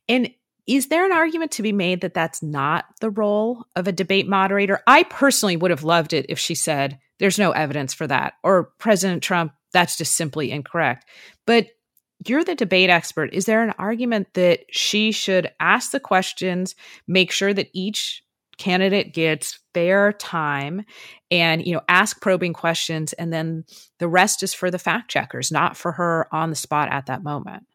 And 0.09 0.31
is 0.67 0.87
there 0.87 1.05
an 1.05 1.13
argument 1.13 1.51
to 1.51 1.61
be 1.61 1.71
made 1.71 2.01
that 2.01 2.13
that's 2.13 2.43
not 2.43 2.85
the 2.99 3.09
role 3.09 3.65
of 3.75 3.87
a 3.87 3.93
debate 3.93 4.27
moderator? 4.27 4.81
I 4.85 5.03
personally 5.03 5.55
would 5.55 5.71
have 5.71 5.83
loved 5.83 6.13
it 6.13 6.25
if 6.29 6.37
she 6.37 6.55
said, 6.55 6.99
there's 7.19 7.39
no 7.39 7.51
evidence 7.51 7.93
for 7.93 8.05
that, 8.07 8.33
or 8.43 8.71
President 8.77 9.23
Trump, 9.23 9.53
that's 9.73 9.97
just 9.97 10.15
simply 10.15 10.51
incorrect. 10.51 11.05
But 11.45 11.67
you're 12.27 12.43
the 12.43 12.55
debate 12.55 12.89
expert. 12.89 13.33
Is 13.33 13.45
there 13.45 13.63
an 13.63 13.73
argument 13.77 14.33
that 14.33 14.61
she 14.71 15.11
should 15.11 15.51
ask 15.59 15.91
the 15.91 15.99
questions, 15.99 16.75
make 17.07 17.31
sure 17.31 17.53
that 17.53 17.69
each 17.73 18.23
candidate 18.57 19.13
gets 19.13 19.59
fair 19.73 20.11
time 20.11 20.83
and 21.29 21.65
you 21.65 21.73
know 21.73 21.81
ask 21.87 22.19
probing 22.21 22.53
questions 22.53 23.13
and 23.13 23.31
then 23.31 23.63
the 23.99 24.07
rest 24.07 24.41
is 24.41 24.51
for 24.51 24.71
the 24.71 24.79
fact 24.79 25.11
checkers 25.11 25.51
not 25.51 25.77
for 25.77 25.91
her 25.91 26.27
on 26.31 26.49
the 26.49 26.55
spot 26.55 26.89
at 26.91 27.05
that 27.05 27.23
moment 27.23 27.67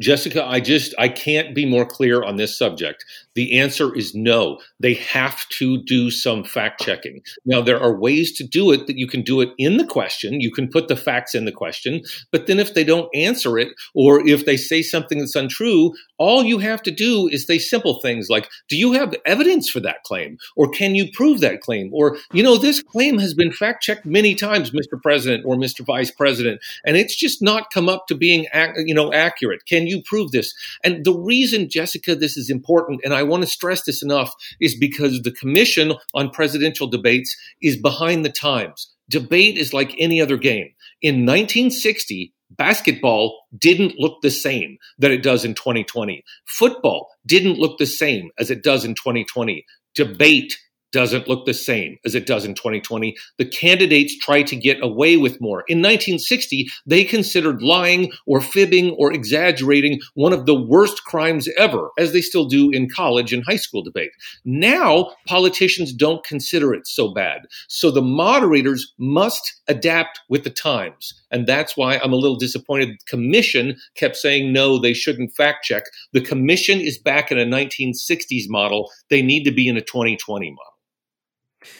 Jessica, 0.00 0.44
I 0.44 0.60
just 0.60 0.94
I 0.98 1.08
can't 1.08 1.54
be 1.54 1.66
more 1.66 1.84
clear 1.84 2.22
on 2.22 2.36
this 2.36 2.56
subject. 2.56 3.04
The 3.34 3.58
answer 3.58 3.94
is 3.94 4.14
no. 4.14 4.58
They 4.80 4.94
have 4.94 5.46
to 5.58 5.82
do 5.84 6.10
some 6.10 6.44
fact 6.44 6.80
checking. 6.80 7.20
Now 7.44 7.60
there 7.60 7.80
are 7.80 7.98
ways 7.98 8.32
to 8.38 8.44
do 8.44 8.72
it 8.72 8.86
that 8.86 8.96
you 8.96 9.06
can 9.06 9.22
do 9.22 9.40
it 9.40 9.50
in 9.58 9.76
the 9.76 9.86
question. 9.86 10.40
You 10.40 10.50
can 10.50 10.68
put 10.68 10.88
the 10.88 10.96
facts 10.96 11.34
in 11.34 11.44
the 11.44 11.52
question, 11.52 12.02
but 12.30 12.46
then 12.46 12.58
if 12.58 12.74
they 12.74 12.84
don't 12.84 13.08
answer 13.14 13.58
it 13.58 13.68
or 13.94 14.26
if 14.26 14.46
they 14.46 14.56
say 14.56 14.80
something 14.82 15.18
that's 15.18 15.36
untrue, 15.36 15.92
all 16.22 16.42
you 16.42 16.58
have 16.58 16.82
to 16.84 16.90
do 16.90 17.28
is 17.28 17.46
say 17.46 17.58
simple 17.58 18.00
things 18.00 18.30
like, 18.30 18.46
"Do 18.68 18.76
you 18.76 18.92
have 18.92 19.14
evidence 19.26 19.68
for 19.68 19.80
that 19.80 20.02
claim?" 20.04 20.38
or 20.56 20.70
"Can 20.70 20.94
you 20.94 21.06
prove 21.12 21.40
that 21.40 21.60
claim?" 21.60 21.90
or 21.92 22.06
"You 22.32 22.42
know, 22.42 22.56
this 22.56 22.82
claim 22.82 23.18
has 23.18 23.34
been 23.34 23.52
fact 23.52 23.82
checked 23.82 24.06
many 24.06 24.34
times, 24.34 24.70
Mr. 24.70 24.96
President 25.06 25.44
or 25.44 25.56
Mr. 25.56 25.84
Vice 25.84 26.10
President, 26.10 26.60
and 26.86 26.96
it's 26.96 27.16
just 27.24 27.42
not 27.42 27.70
come 27.76 27.88
up 27.94 28.06
to 28.06 28.14
being 28.14 28.46
you 28.90 28.94
know 28.94 29.12
accurate." 29.12 29.60
Can 29.66 29.82
can 29.82 29.88
you 29.88 30.02
prove 30.02 30.30
this? 30.30 30.54
And 30.84 31.04
the 31.04 31.12
reason, 31.12 31.68
Jessica, 31.68 32.14
this 32.14 32.36
is 32.36 32.48
important, 32.48 33.00
and 33.04 33.12
I 33.12 33.24
want 33.24 33.42
to 33.42 33.50
stress 33.50 33.82
this 33.82 34.00
enough, 34.00 34.32
is 34.60 34.76
because 34.76 35.22
the 35.22 35.32
Commission 35.32 35.94
on 36.14 36.30
Presidential 36.30 36.86
Debates 36.86 37.36
is 37.60 37.76
behind 37.76 38.24
the 38.24 38.30
times. 38.30 38.90
Debate 39.10 39.58
is 39.58 39.72
like 39.72 39.92
any 39.98 40.20
other 40.20 40.36
game. 40.36 40.68
In 41.02 41.26
1960, 41.26 42.32
basketball 42.56 43.38
didn't 43.58 43.98
look 43.98 44.20
the 44.22 44.30
same 44.30 44.78
that 44.98 45.10
it 45.10 45.22
does 45.22 45.44
in 45.44 45.54
2020. 45.54 46.24
Football 46.46 47.08
didn't 47.26 47.58
look 47.58 47.78
the 47.78 47.86
same 47.86 48.30
as 48.38 48.50
it 48.50 48.62
does 48.62 48.84
in 48.84 48.94
2020. 48.94 49.64
Debate 49.94 50.58
doesn't 50.92 51.28
look 51.28 51.46
the 51.46 51.54
same 51.54 51.96
as 52.04 52.14
it 52.14 52.26
does 52.26 52.44
in 52.44 52.54
2020. 52.54 53.16
The 53.38 53.44
candidates 53.44 54.16
try 54.18 54.42
to 54.42 54.56
get 54.56 54.82
away 54.82 55.16
with 55.16 55.40
more. 55.40 55.64
In 55.68 55.78
1960, 55.78 56.68
they 56.86 57.04
considered 57.04 57.62
lying 57.62 58.12
or 58.26 58.40
fibbing 58.40 58.90
or 58.98 59.12
exaggerating 59.12 60.00
one 60.14 60.32
of 60.32 60.46
the 60.46 60.54
worst 60.54 61.04
crimes 61.04 61.48
ever, 61.58 61.90
as 61.98 62.12
they 62.12 62.20
still 62.20 62.44
do 62.44 62.70
in 62.70 62.88
college 62.88 63.32
and 63.32 63.42
high 63.44 63.56
school 63.56 63.82
debate. 63.82 64.12
Now, 64.44 65.12
politicians 65.26 65.92
don't 65.92 66.24
consider 66.24 66.74
it 66.74 66.86
so 66.86 67.12
bad. 67.12 67.42
So 67.68 67.90
the 67.90 68.02
moderators 68.02 68.92
must 68.98 69.60
adapt 69.68 70.20
with 70.28 70.44
the 70.44 70.50
times. 70.50 71.14
And 71.30 71.46
that's 71.46 71.76
why 71.76 71.96
I'm 71.98 72.12
a 72.12 72.16
little 72.16 72.36
disappointed. 72.36 72.90
The 72.90 72.98
commission 73.08 73.76
kept 73.96 74.16
saying, 74.16 74.52
no, 74.52 74.78
they 74.78 74.92
shouldn't 74.92 75.32
fact 75.32 75.64
check. 75.64 75.84
The 76.12 76.20
commission 76.20 76.80
is 76.80 76.98
back 76.98 77.32
in 77.32 77.38
a 77.38 77.46
1960s 77.46 78.44
model. 78.48 78.90
They 79.08 79.22
need 79.22 79.44
to 79.44 79.50
be 79.50 79.66
in 79.66 79.76
a 79.76 79.80
2020 79.80 80.50
model. 80.50 80.72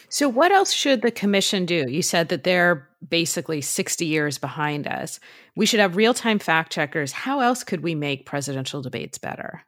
So, 0.09 0.29
what 0.29 0.51
else 0.51 0.71
should 0.71 1.01
the 1.01 1.11
commission 1.11 1.65
do? 1.65 1.85
You 1.87 2.01
said 2.01 2.29
that 2.29 2.43
they're 2.43 2.87
basically 3.07 3.61
60 3.61 4.05
years 4.05 4.37
behind 4.37 4.87
us. 4.87 5.19
We 5.55 5.65
should 5.65 5.79
have 5.79 5.95
real 5.95 6.13
time 6.13 6.39
fact 6.39 6.71
checkers. 6.71 7.11
How 7.11 7.39
else 7.39 7.63
could 7.63 7.81
we 7.81 7.95
make 7.95 8.25
presidential 8.25 8.81
debates 8.81 9.17
better? 9.17 9.63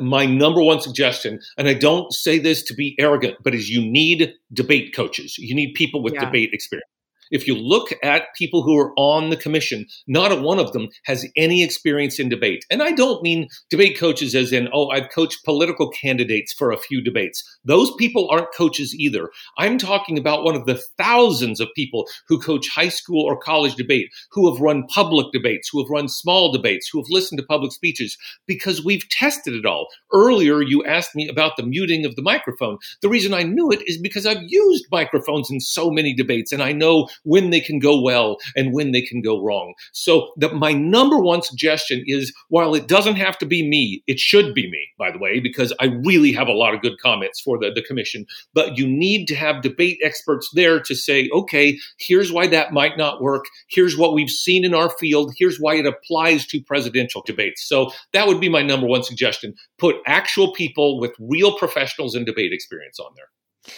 My 0.00 0.26
number 0.26 0.62
one 0.62 0.80
suggestion, 0.80 1.38
and 1.56 1.68
I 1.68 1.74
don't 1.74 2.12
say 2.12 2.38
this 2.38 2.62
to 2.64 2.74
be 2.74 2.96
arrogant, 2.98 3.36
but 3.44 3.54
is 3.54 3.70
you 3.70 3.80
need 3.80 4.34
debate 4.52 4.92
coaches. 4.94 5.38
You 5.38 5.54
need 5.54 5.74
people 5.74 6.02
with 6.02 6.14
yeah. 6.14 6.24
debate 6.24 6.50
experience. 6.52 6.88
If 7.30 7.46
you 7.46 7.54
look 7.54 7.92
at 8.02 8.34
people 8.36 8.62
who 8.62 8.76
are 8.78 8.92
on 8.96 9.30
the 9.30 9.36
commission, 9.36 9.86
not 10.06 10.32
a 10.32 10.36
one 10.36 10.58
of 10.58 10.72
them 10.72 10.88
has 11.04 11.26
any 11.36 11.62
experience 11.62 12.18
in 12.18 12.28
debate. 12.28 12.64
And 12.70 12.82
I 12.82 12.92
don't 12.92 13.22
mean 13.22 13.48
debate 13.70 13.98
coaches 13.98 14.34
as 14.34 14.52
in, 14.52 14.68
oh, 14.72 14.88
I've 14.88 15.10
coached 15.10 15.44
political 15.44 15.90
candidates 15.90 16.52
for 16.52 16.70
a 16.70 16.78
few 16.78 17.02
debates. 17.02 17.42
Those 17.64 17.92
people 17.96 18.28
aren't 18.30 18.54
coaches 18.54 18.94
either. 18.94 19.30
I'm 19.58 19.78
talking 19.78 20.18
about 20.18 20.44
one 20.44 20.54
of 20.54 20.66
the 20.66 20.80
thousands 20.96 21.60
of 21.60 21.68
people 21.74 22.06
who 22.26 22.40
coach 22.40 22.68
high 22.68 22.88
school 22.88 23.24
or 23.24 23.38
college 23.38 23.74
debate, 23.74 24.08
who 24.30 24.50
have 24.52 24.60
run 24.60 24.86
public 24.86 25.32
debates, 25.32 25.68
who 25.70 25.82
have 25.82 25.90
run 25.90 26.08
small 26.08 26.52
debates, 26.52 26.88
who 26.88 27.00
have 27.00 27.10
listened 27.10 27.38
to 27.38 27.46
public 27.46 27.72
speeches, 27.72 28.16
because 28.46 28.84
we've 28.84 29.08
tested 29.10 29.54
it 29.54 29.66
all. 29.66 29.88
Earlier, 30.12 30.62
you 30.62 30.84
asked 30.84 31.14
me 31.14 31.28
about 31.28 31.56
the 31.56 31.62
muting 31.62 32.04
of 32.04 32.16
the 32.16 32.22
microphone. 32.22 32.78
The 33.02 33.08
reason 33.08 33.34
I 33.34 33.42
knew 33.42 33.70
it 33.70 33.82
is 33.86 33.98
because 33.98 34.26
I've 34.26 34.42
used 34.46 34.86
microphones 34.90 35.50
in 35.50 35.60
so 35.60 35.90
many 35.90 36.14
debates 36.14 36.52
and 36.52 36.62
I 36.62 36.72
know 36.72 37.08
when 37.24 37.50
they 37.50 37.60
can 37.60 37.78
go 37.78 38.00
well 38.00 38.38
and 38.56 38.72
when 38.72 38.92
they 38.92 39.02
can 39.02 39.20
go 39.22 39.42
wrong. 39.42 39.74
So 39.92 40.32
the, 40.36 40.52
my 40.52 40.72
number 40.72 41.18
one 41.18 41.42
suggestion 41.42 42.02
is 42.06 42.32
while 42.48 42.74
it 42.74 42.88
doesn't 42.88 43.16
have 43.16 43.38
to 43.38 43.46
be 43.46 43.66
me, 43.66 44.02
it 44.06 44.18
should 44.18 44.54
be 44.54 44.70
me, 44.70 44.88
by 44.98 45.10
the 45.10 45.18
way, 45.18 45.40
because 45.40 45.72
I 45.80 45.86
really 46.04 46.32
have 46.32 46.48
a 46.48 46.52
lot 46.52 46.74
of 46.74 46.82
good 46.82 46.98
comments 47.00 47.40
for 47.40 47.58
the, 47.58 47.70
the 47.72 47.82
commission, 47.82 48.26
but 48.54 48.76
you 48.76 48.86
need 48.86 49.26
to 49.28 49.34
have 49.34 49.62
debate 49.62 49.98
experts 50.02 50.50
there 50.54 50.80
to 50.80 50.94
say, 50.94 51.28
okay, 51.32 51.78
here's 51.98 52.32
why 52.32 52.46
that 52.48 52.72
might 52.72 52.96
not 52.96 53.22
work. 53.22 53.44
Here's 53.68 53.96
what 53.96 54.14
we've 54.14 54.30
seen 54.30 54.64
in 54.64 54.74
our 54.74 54.90
field. 54.98 55.32
Here's 55.36 55.58
why 55.58 55.74
it 55.74 55.86
applies 55.86 56.46
to 56.46 56.60
presidential 56.62 57.22
debates. 57.26 57.68
So 57.68 57.92
that 58.12 58.26
would 58.26 58.40
be 58.40 58.48
my 58.48 58.62
number 58.62 58.86
one 58.86 59.02
suggestion. 59.02 59.54
Put 59.78 59.96
actual 60.06 60.52
people 60.52 60.98
with 61.00 61.12
real 61.18 61.56
professionals 61.56 62.14
and 62.14 62.26
debate 62.26 62.52
experience 62.52 62.98
on 62.98 63.12
there. 63.16 63.74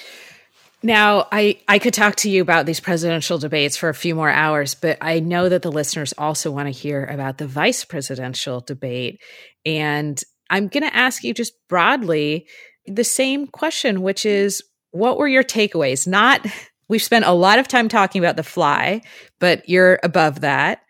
Now, 0.82 1.28
I, 1.30 1.58
I 1.68 1.78
could 1.78 1.92
talk 1.92 2.16
to 2.16 2.30
you 2.30 2.40
about 2.40 2.64
these 2.64 2.80
presidential 2.80 3.36
debates 3.36 3.76
for 3.76 3.90
a 3.90 3.94
few 3.94 4.14
more 4.14 4.30
hours, 4.30 4.74
but 4.74 4.96
I 5.02 5.20
know 5.20 5.48
that 5.48 5.60
the 5.60 5.70
listeners 5.70 6.14
also 6.16 6.50
want 6.50 6.68
to 6.68 6.78
hear 6.78 7.04
about 7.04 7.36
the 7.36 7.46
vice 7.46 7.84
presidential 7.84 8.60
debate. 8.60 9.20
And 9.66 10.20
I'm 10.48 10.68
going 10.68 10.82
to 10.82 10.96
ask 10.96 11.22
you 11.22 11.34
just 11.34 11.52
broadly 11.68 12.46
the 12.86 13.04
same 13.04 13.46
question, 13.46 14.00
which 14.00 14.24
is 14.24 14.62
what 14.90 15.18
were 15.18 15.28
your 15.28 15.44
takeaways? 15.44 16.06
Not, 16.06 16.46
we've 16.88 17.02
spent 17.02 17.26
a 17.26 17.32
lot 17.32 17.58
of 17.58 17.68
time 17.68 17.88
talking 17.88 18.22
about 18.22 18.36
the 18.36 18.42
fly, 18.42 19.02
but 19.38 19.68
you're 19.68 20.00
above 20.02 20.40
that. 20.40 20.80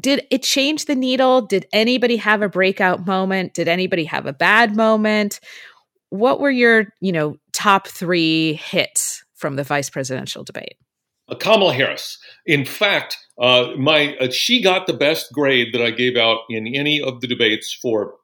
Did 0.00 0.26
it 0.30 0.42
change 0.44 0.84
the 0.84 0.94
needle? 0.94 1.42
Did 1.42 1.66
anybody 1.72 2.16
have 2.16 2.42
a 2.42 2.48
breakout 2.48 3.04
moment? 3.04 3.54
Did 3.54 3.66
anybody 3.66 4.04
have 4.04 4.26
a 4.26 4.32
bad 4.32 4.76
moment? 4.76 5.40
What 6.10 6.40
were 6.40 6.50
your, 6.50 6.86
you 7.00 7.10
know, 7.12 7.36
top 7.52 7.88
three 7.88 8.54
hits 8.54 9.23
from 9.44 9.56
the 9.56 9.62
vice 9.62 9.90
presidential 9.90 10.42
debate? 10.42 10.76
Uh, 11.28 11.34
Kamala 11.34 11.74
Harris. 11.74 12.16
In 12.46 12.64
fact, 12.64 13.18
uh, 13.38 13.72
my 13.76 14.16
uh, 14.16 14.30
she 14.30 14.62
got 14.62 14.86
the 14.86 14.94
best 14.94 15.34
grade 15.34 15.74
that 15.74 15.82
I 15.82 15.90
gave 15.90 16.16
out 16.16 16.38
in 16.48 16.66
any 16.66 16.98
of 16.98 17.20
the 17.20 17.26
debates 17.26 17.70
for 17.70 18.14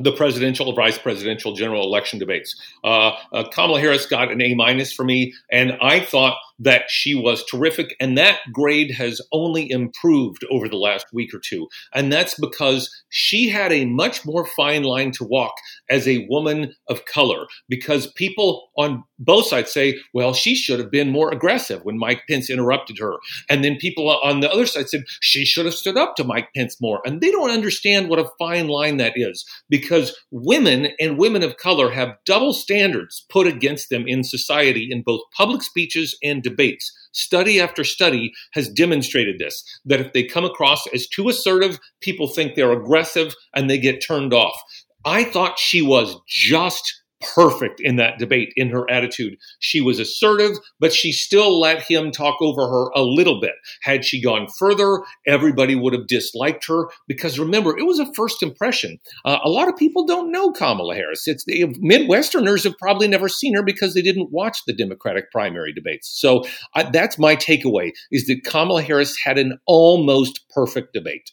the 0.00 0.10
presidential, 0.10 0.72
vice 0.72 0.98
presidential, 0.98 1.54
general 1.54 1.84
election 1.84 2.18
debates. 2.18 2.56
Uh, 2.82 3.12
uh, 3.32 3.48
Kamala 3.52 3.78
Harris 3.78 4.06
got 4.06 4.32
an 4.32 4.42
A 4.42 4.56
minus 4.56 4.92
for 4.92 5.04
me, 5.04 5.32
and 5.48 5.78
I 5.80 6.00
thought 6.00 6.36
that 6.58 6.90
she 6.90 7.14
was 7.14 7.44
terrific. 7.44 7.94
And 8.00 8.18
that 8.18 8.38
grade 8.52 8.90
has 8.92 9.20
only 9.32 9.70
improved 9.70 10.44
over 10.50 10.68
the 10.68 10.76
last 10.76 11.06
week 11.12 11.32
or 11.32 11.38
two. 11.38 11.68
And 11.94 12.12
that's 12.12 12.34
because 12.38 12.90
she 13.08 13.48
had 13.48 13.72
a 13.72 13.86
much 13.86 14.24
more 14.26 14.44
fine 14.44 14.82
line 14.82 15.12
to 15.12 15.24
walk 15.24 15.54
as 15.88 16.06
a 16.06 16.26
woman 16.28 16.74
of 16.88 17.04
color, 17.04 17.46
because 17.68 18.12
people 18.12 18.68
on 18.76 19.04
both 19.18 19.46
sides 19.46 19.72
say, 19.72 19.98
well, 20.14 20.32
she 20.32 20.54
should 20.54 20.78
have 20.78 20.90
been 20.90 21.10
more 21.10 21.32
aggressive 21.32 21.84
when 21.84 21.98
Mike 21.98 22.22
Pence 22.28 22.50
interrupted 22.50 22.98
her. 22.98 23.14
And 23.48 23.64
then 23.64 23.76
people 23.76 24.08
on 24.08 24.40
the 24.40 24.50
other 24.50 24.66
side 24.66 24.88
said, 24.88 25.04
she 25.20 25.44
should 25.44 25.64
have 25.64 25.74
stood 25.74 25.96
up 25.96 26.16
to 26.16 26.24
Mike 26.24 26.48
Pence 26.54 26.80
more. 26.80 27.00
And 27.04 27.20
they 27.20 27.30
don't 27.30 27.50
understand 27.50 28.08
what 28.08 28.18
a 28.18 28.30
fine 28.38 28.68
line 28.68 28.96
that 28.98 29.14
is, 29.16 29.44
because 29.68 30.16
women 30.30 30.88
and 31.00 31.18
women 31.18 31.42
of 31.42 31.56
color 31.56 31.90
have 31.90 32.16
double 32.26 32.52
standards 32.52 33.24
put 33.28 33.46
against 33.46 33.90
them 33.90 34.06
in 34.06 34.22
society 34.22 34.88
in 34.90 35.02
both 35.02 35.20
public 35.36 35.62
speeches 35.62 36.16
and 36.22 36.42
debates. 36.48 36.90
Study 37.12 37.60
after 37.60 37.84
study 37.84 38.32
has 38.52 38.68
demonstrated 38.68 39.38
this 39.38 39.62
that 39.84 40.00
if 40.00 40.12
they 40.12 40.22
come 40.22 40.44
across 40.44 40.86
as 40.94 41.06
too 41.06 41.28
assertive, 41.28 41.78
people 42.00 42.28
think 42.28 42.54
they're 42.54 42.72
aggressive 42.72 43.34
and 43.54 43.68
they 43.68 43.78
get 43.78 44.04
turned 44.06 44.32
off. 44.32 44.56
I 45.04 45.24
thought 45.24 45.58
she 45.58 45.80
was 45.80 46.16
just 46.28 46.97
perfect 47.20 47.80
in 47.80 47.96
that 47.96 48.18
debate 48.18 48.52
in 48.56 48.70
her 48.70 48.88
attitude. 48.90 49.36
She 49.58 49.80
was 49.80 49.98
assertive, 49.98 50.58
but 50.78 50.92
she 50.92 51.12
still 51.12 51.58
let 51.58 51.82
him 51.82 52.10
talk 52.10 52.40
over 52.40 52.68
her 52.68 52.88
a 52.94 53.02
little 53.02 53.40
bit. 53.40 53.54
Had 53.82 54.04
she 54.04 54.20
gone 54.20 54.46
further, 54.58 55.02
everybody 55.26 55.74
would 55.74 55.92
have 55.92 56.06
disliked 56.06 56.66
her 56.66 56.88
because 57.06 57.38
remember, 57.38 57.76
it 57.76 57.84
was 57.84 57.98
a 57.98 58.12
first 58.14 58.42
impression. 58.42 58.98
Uh, 59.24 59.38
a 59.44 59.50
lot 59.50 59.68
of 59.68 59.76
people 59.76 60.06
don't 60.06 60.30
know 60.30 60.50
Kamala 60.52 60.94
Harris. 60.94 61.26
It's 61.26 61.44
the 61.44 61.66
Midwesterners 61.82 62.64
have 62.64 62.78
probably 62.78 63.08
never 63.08 63.28
seen 63.28 63.54
her 63.54 63.62
because 63.62 63.94
they 63.94 64.02
didn't 64.02 64.32
watch 64.32 64.58
the 64.66 64.72
Democratic 64.72 65.30
primary 65.30 65.72
debates. 65.72 66.08
So 66.08 66.44
uh, 66.74 66.88
that's 66.90 67.18
my 67.18 67.36
takeaway: 67.36 67.92
is 68.10 68.26
that 68.26 68.44
Kamala 68.44 68.82
Harris 68.82 69.16
had 69.22 69.38
an 69.38 69.58
almost 69.66 70.48
perfect 70.50 70.92
debate 70.92 71.30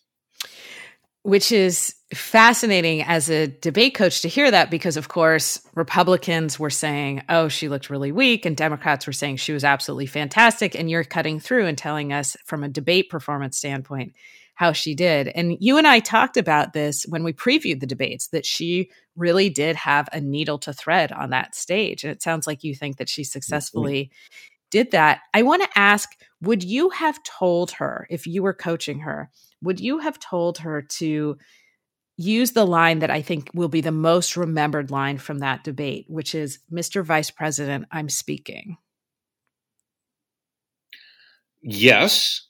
which 1.26 1.52
is 1.52 1.95
fascinating 2.13 3.02
as 3.02 3.30
a 3.30 3.48
debate 3.48 3.96
coach 3.96 4.22
to 4.22 4.28
hear 4.28 4.52
that 4.52 4.70
because 4.70 4.96
of 4.96 5.08
course 5.08 5.60
republicans 5.74 6.60
were 6.60 6.70
saying 6.70 7.24
oh 7.30 7.48
she 7.48 7.68
looked 7.68 7.89
really 7.89 8.12
weak 8.12 8.46
and 8.46 8.56
democrats 8.56 9.08
were 9.08 9.13
saying 9.13 9.36
she 9.36 9.54
was 9.54 9.63
absolutely 9.63 10.06
fantastic 10.06 10.76
and 10.76 10.88
you're 10.88 11.04
cutting 11.04 11.39
through 11.39 11.65
and 11.65 11.80
telling 11.80 12.13
us 12.13 12.38
from 12.46 12.63
a 12.63 12.70
debate 12.70 13.10
performance 13.10 13.58
standpoint 13.58 14.13
how 14.56 14.72
she 14.72 14.96
did. 14.96 15.28
And 15.28 15.58
you 15.60 15.78
and 15.78 15.86
i 15.86 16.00
talked 16.00 16.38
about 16.38 16.74
this 16.74 17.04
when 17.08 17.24
we 17.24 17.34
previewed 17.34 17.82
the 17.82 17.86
debates 17.86 18.28
that 18.30 18.46
she 18.46 18.89
really 19.15 19.50
did 19.50 19.76
have 19.76 20.10
a 20.12 20.20
needle 20.20 20.58
to 20.60 20.74
thread 20.74 21.12
on 21.12 21.30
that 21.30 21.56
stage. 21.56 22.04
And 22.04 22.12
it 22.12 22.22
sounds 22.22 22.48
like 22.48 22.63
you 22.63 22.74
think 22.74 22.98
that 22.98 23.10
she 23.10 23.24
successfully 23.24 24.06
mm-hmm. 24.06 24.36
did 24.72 24.91
that. 24.91 25.20
I 25.34 25.44
want 25.44 25.63
to 25.63 25.80
ask 25.80 26.10
would 26.41 26.63
you 26.63 26.89
have 26.89 27.22
told 27.24 27.72
her 27.72 28.08
if 28.10 28.26
you 28.26 28.44
were 28.44 28.54
coaching 28.54 29.00
her 29.00 29.30
would 29.62 29.80
you 29.80 30.00
have 30.00 30.20
told 30.20 30.60
her 30.60 30.82
to 30.82 31.38
use 32.17 32.51
the 32.51 32.65
line 32.65 32.99
that 32.99 33.12
I 33.12 33.21
think 33.21 33.49
will 33.54 33.67
be 33.67 33.82
the 33.82 33.91
most 33.91 34.38
remembered 34.38 34.91
line 34.91 35.17
from 35.17 35.39
that 35.39 35.63
debate, 35.63 36.06
which 36.08 36.34
is 36.36 36.60
Mr. 36.71 37.04
Vice 37.04 37.32
President, 37.32 37.86
I'm 37.91 38.10
speaking? 38.10 38.78
Yes. 41.62 42.45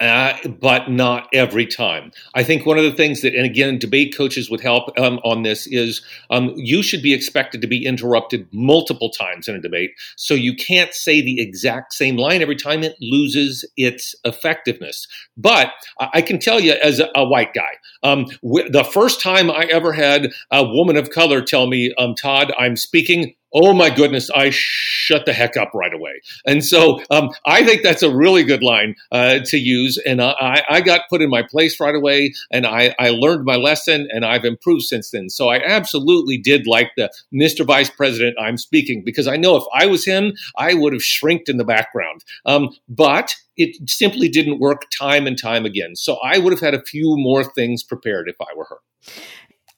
Uh, 0.00 0.36
but 0.60 0.88
not 0.88 1.28
every 1.32 1.66
time. 1.66 2.12
I 2.34 2.44
think 2.44 2.64
one 2.64 2.78
of 2.78 2.84
the 2.84 2.92
things 2.92 3.22
that, 3.22 3.34
and 3.34 3.44
again, 3.44 3.80
debate 3.80 4.16
coaches 4.16 4.48
would 4.48 4.60
help 4.60 4.96
um, 4.96 5.18
on 5.24 5.42
this 5.42 5.66
is 5.66 6.02
um, 6.30 6.52
you 6.54 6.84
should 6.84 7.02
be 7.02 7.12
expected 7.12 7.60
to 7.62 7.66
be 7.66 7.84
interrupted 7.84 8.46
multiple 8.52 9.10
times 9.10 9.48
in 9.48 9.56
a 9.56 9.60
debate. 9.60 9.90
So 10.16 10.34
you 10.34 10.54
can't 10.54 10.94
say 10.94 11.20
the 11.20 11.40
exact 11.40 11.94
same 11.94 12.16
line 12.16 12.42
every 12.42 12.54
time, 12.54 12.84
it 12.84 12.94
loses 13.00 13.64
its 13.76 14.14
effectiveness. 14.24 15.08
But 15.36 15.72
I 15.98 16.22
can 16.22 16.38
tell 16.38 16.60
you, 16.60 16.74
as 16.74 17.00
a, 17.00 17.08
a 17.16 17.24
white 17.26 17.52
guy, 17.52 17.72
um, 18.04 18.26
w- 18.44 18.70
the 18.70 18.84
first 18.84 19.20
time 19.20 19.50
I 19.50 19.64
ever 19.64 19.92
had 19.92 20.30
a 20.52 20.62
woman 20.62 20.96
of 20.96 21.10
color 21.10 21.42
tell 21.42 21.66
me, 21.66 21.92
um, 21.98 22.14
Todd, 22.14 22.52
I'm 22.56 22.76
speaking, 22.76 23.34
oh 23.52 23.72
my 23.72 23.90
goodness, 23.90 24.30
I 24.30 24.50
shut 24.50 25.24
the 25.26 25.32
heck 25.32 25.56
up 25.56 25.70
right 25.74 25.92
away. 25.92 26.20
And 26.46 26.64
so 26.64 27.00
um, 27.10 27.30
I 27.46 27.64
think 27.64 27.82
that's 27.82 28.02
a 28.02 28.14
really 28.14 28.44
good 28.44 28.62
line 28.62 28.94
uh, 29.10 29.40
to 29.46 29.56
use. 29.56 29.98
And 29.98 30.20
I, 30.20 30.62
I, 30.68 30.80
got 30.80 31.02
put 31.10 31.22
in 31.22 31.30
my 31.30 31.42
place 31.42 31.80
right 31.80 31.94
away 31.94 32.34
and 32.50 32.66
I, 32.66 32.94
I, 32.98 33.10
learned 33.10 33.44
my 33.44 33.56
lesson 33.56 34.08
and 34.10 34.24
I've 34.24 34.44
improved 34.44 34.82
since 34.82 35.10
then. 35.10 35.28
So 35.28 35.48
I 35.48 35.60
absolutely 35.64 36.38
did 36.38 36.66
like 36.66 36.90
the 36.96 37.10
Mr. 37.32 37.66
Vice 37.66 37.90
President, 37.90 38.36
I'm 38.38 38.56
speaking 38.56 39.02
because 39.04 39.26
I 39.26 39.36
know 39.36 39.56
if 39.56 39.64
I 39.74 39.86
was 39.86 40.04
him, 40.04 40.34
I 40.56 40.74
would 40.74 40.92
have 40.92 41.02
shrinked 41.02 41.48
in 41.48 41.56
the 41.56 41.64
background. 41.64 42.24
Um, 42.46 42.70
but 42.88 43.34
it 43.56 43.90
simply 43.90 44.28
didn't 44.28 44.60
work 44.60 44.86
time 44.96 45.26
and 45.26 45.40
time 45.40 45.64
again. 45.64 45.96
So 45.96 46.16
I 46.22 46.38
would 46.38 46.52
have 46.52 46.60
had 46.60 46.74
a 46.74 46.82
few 46.82 47.16
more 47.16 47.44
things 47.44 47.82
prepared 47.82 48.28
if 48.28 48.36
I 48.40 48.54
were 48.56 48.66
her. 48.66 48.78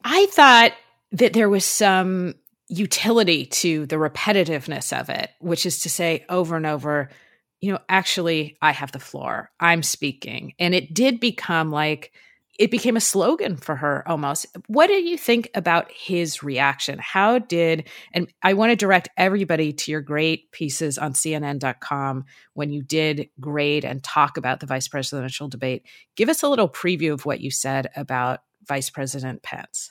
I 0.04 0.26
thought 0.26 0.72
that 1.12 1.32
there 1.32 1.48
was 1.48 1.64
some 1.64 2.34
utility 2.70 3.46
to 3.46 3.84
the 3.86 3.96
repetitiveness 3.96 4.98
of 4.98 5.10
it, 5.10 5.30
which 5.40 5.66
is 5.66 5.80
to 5.80 5.90
say 5.90 6.24
over 6.28 6.56
and 6.56 6.66
over, 6.66 7.10
you 7.60 7.72
know, 7.72 7.80
actually, 7.88 8.56
I 8.62 8.72
have 8.72 8.92
the 8.92 9.00
floor, 9.00 9.50
I'm 9.58 9.82
speaking. 9.82 10.54
And 10.58 10.74
it 10.74 10.94
did 10.94 11.20
become 11.20 11.70
like, 11.70 12.12
it 12.58 12.70
became 12.70 12.96
a 12.96 13.00
slogan 13.00 13.56
for 13.56 13.74
her 13.74 14.06
almost. 14.06 14.46
What 14.66 14.86
do 14.86 14.94
you 14.94 15.16
think 15.18 15.50
about 15.54 15.90
his 15.90 16.42
reaction? 16.42 16.98
How 17.00 17.38
did, 17.38 17.88
and 18.12 18.28
I 18.42 18.52
want 18.52 18.70
to 18.70 18.76
direct 18.76 19.08
everybody 19.16 19.72
to 19.72 19.90
your 19.90 20.02
great 20.02 20.52
pieces 20.52 20.96
on 20.96 21.14
CNN.com 21.14 22.24
when 22.54 22.70
you 22.70 22.82
did 22.82 23.30
grade 23.40 23.84
and 23.84 24.02
talk 24.02 24.36
about 24.36 24.60
the 24.60 24.66
vice 24.66 24.88
presidential 24.88 25.48
debate. 25.48 25.84
Give 26.16 26.28
us 26.28 26.42
a 26.42 26.48
little 26.48 26.68
preview 26.68 27.12
of 27.12 27.26
what 27.26 27.40
you 27.40 27.50
said 27.50 27.90
about 27.96 28.40
Vice 28.66 28.90
President 28.90 29.42
Pence. 29.42 29.90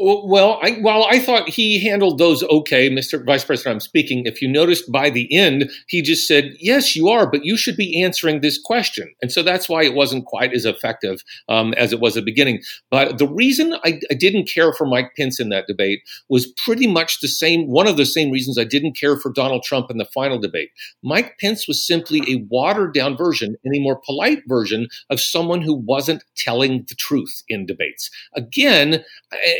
Well, 0.00 0.60
I, 0.62 0.80
I 1.10 1.18
thought 1.18 1.48
he 1.48 1.80
handled 1.80 2.18
those 2.18 2.44
okay, 2.44 2.88
Mr. 2.88 3.24
Vice 3.26 3.44
President, 3.44 3.74
I'm 3.74 3.80
speaking. 3.80 4.22
If 4.26 4.40
you 4.40 4.46
noticed 4.46 4.92
by 4.92 5.10
the 5.10 5.26
end, 5.36 5.72
he 5.88 6.02
just 6.02 6.28
said, 6.28 6.54
Yes, 6.60 6.94
you 6.94 7.08
are, 7.08 7.28
but 7.28 7.44
you 7.44 7.56
should 7.56 7.76
be 7.76 8.00
answering 8.00 8.40
this 8.40 8.60
question. 8.62 9.12
And 9.20 9.32
so 9.32 9.42
that's 9.42 9.68
why 9.68 9.82
it 9.82 9.94
wasn't 9.94 10.26
quite 10.26 10.52
as 10.52 10.64
effective 10.64 11.24
um, 11.48 11.74
as 11.74 11.92
it 11.92 11.98
was 11.98 12.16
at 12.16 12.20
the 12.20 12.30
beginning. 12.30 12.62
But 12.92 13.18
the 13.18 13.26
reason 13.26 13.74
I, 13.84 13.98
I, 14.08 14.14
didn't 14.14 14.48
care 14.48 14.72
for 14.72 14.86
Mike 14.86 15.12
Pence 15.16 15.40
in 15.40 15.48
that 15.48 15.66
debate 15.66 16.00
was 16.28 16.46
pretty 16.64 16.86
much 16.86 17.20
the 17.20 17.26
same, 17.26 17.66
one 17.66 17.88
of 17.88 17.96
the 17.96 18.06
same 18.06 18.30
reasons 18.30 18.56
I 18.56 18.64
didn't 18.64 18.96
care 18.96 19.16
for 19.16 19.32
Donald 19.32 19.64
Trump 19.64 19.90
in 19.90 19.98
the 19.98 20.04
final 20.04 20.38
debate. 20.38 20.70
Mike 21.02 21.38
Pence 21.40 21.66
was 21.66 21.84
simply 21.84 22.20
a 22.28 22.44
watered 22.48 22.94
down 22.94 23.16
version 23.16 23.56
and 23.64 23.74
a 23.74 23.80
more 23.80 24.00
polite 24.06 24.42
version 24.46 24.86
of 25.10 25.20
someone 25.20 25.60
who 25.60 25.74
wasn't 25.74 26.22
telling 26.36 26.84
the 26.88 26.94
truth 26.94 27.42
in 27.48 27.66
debates. 27.66 28.10
Again, 28.36 29.04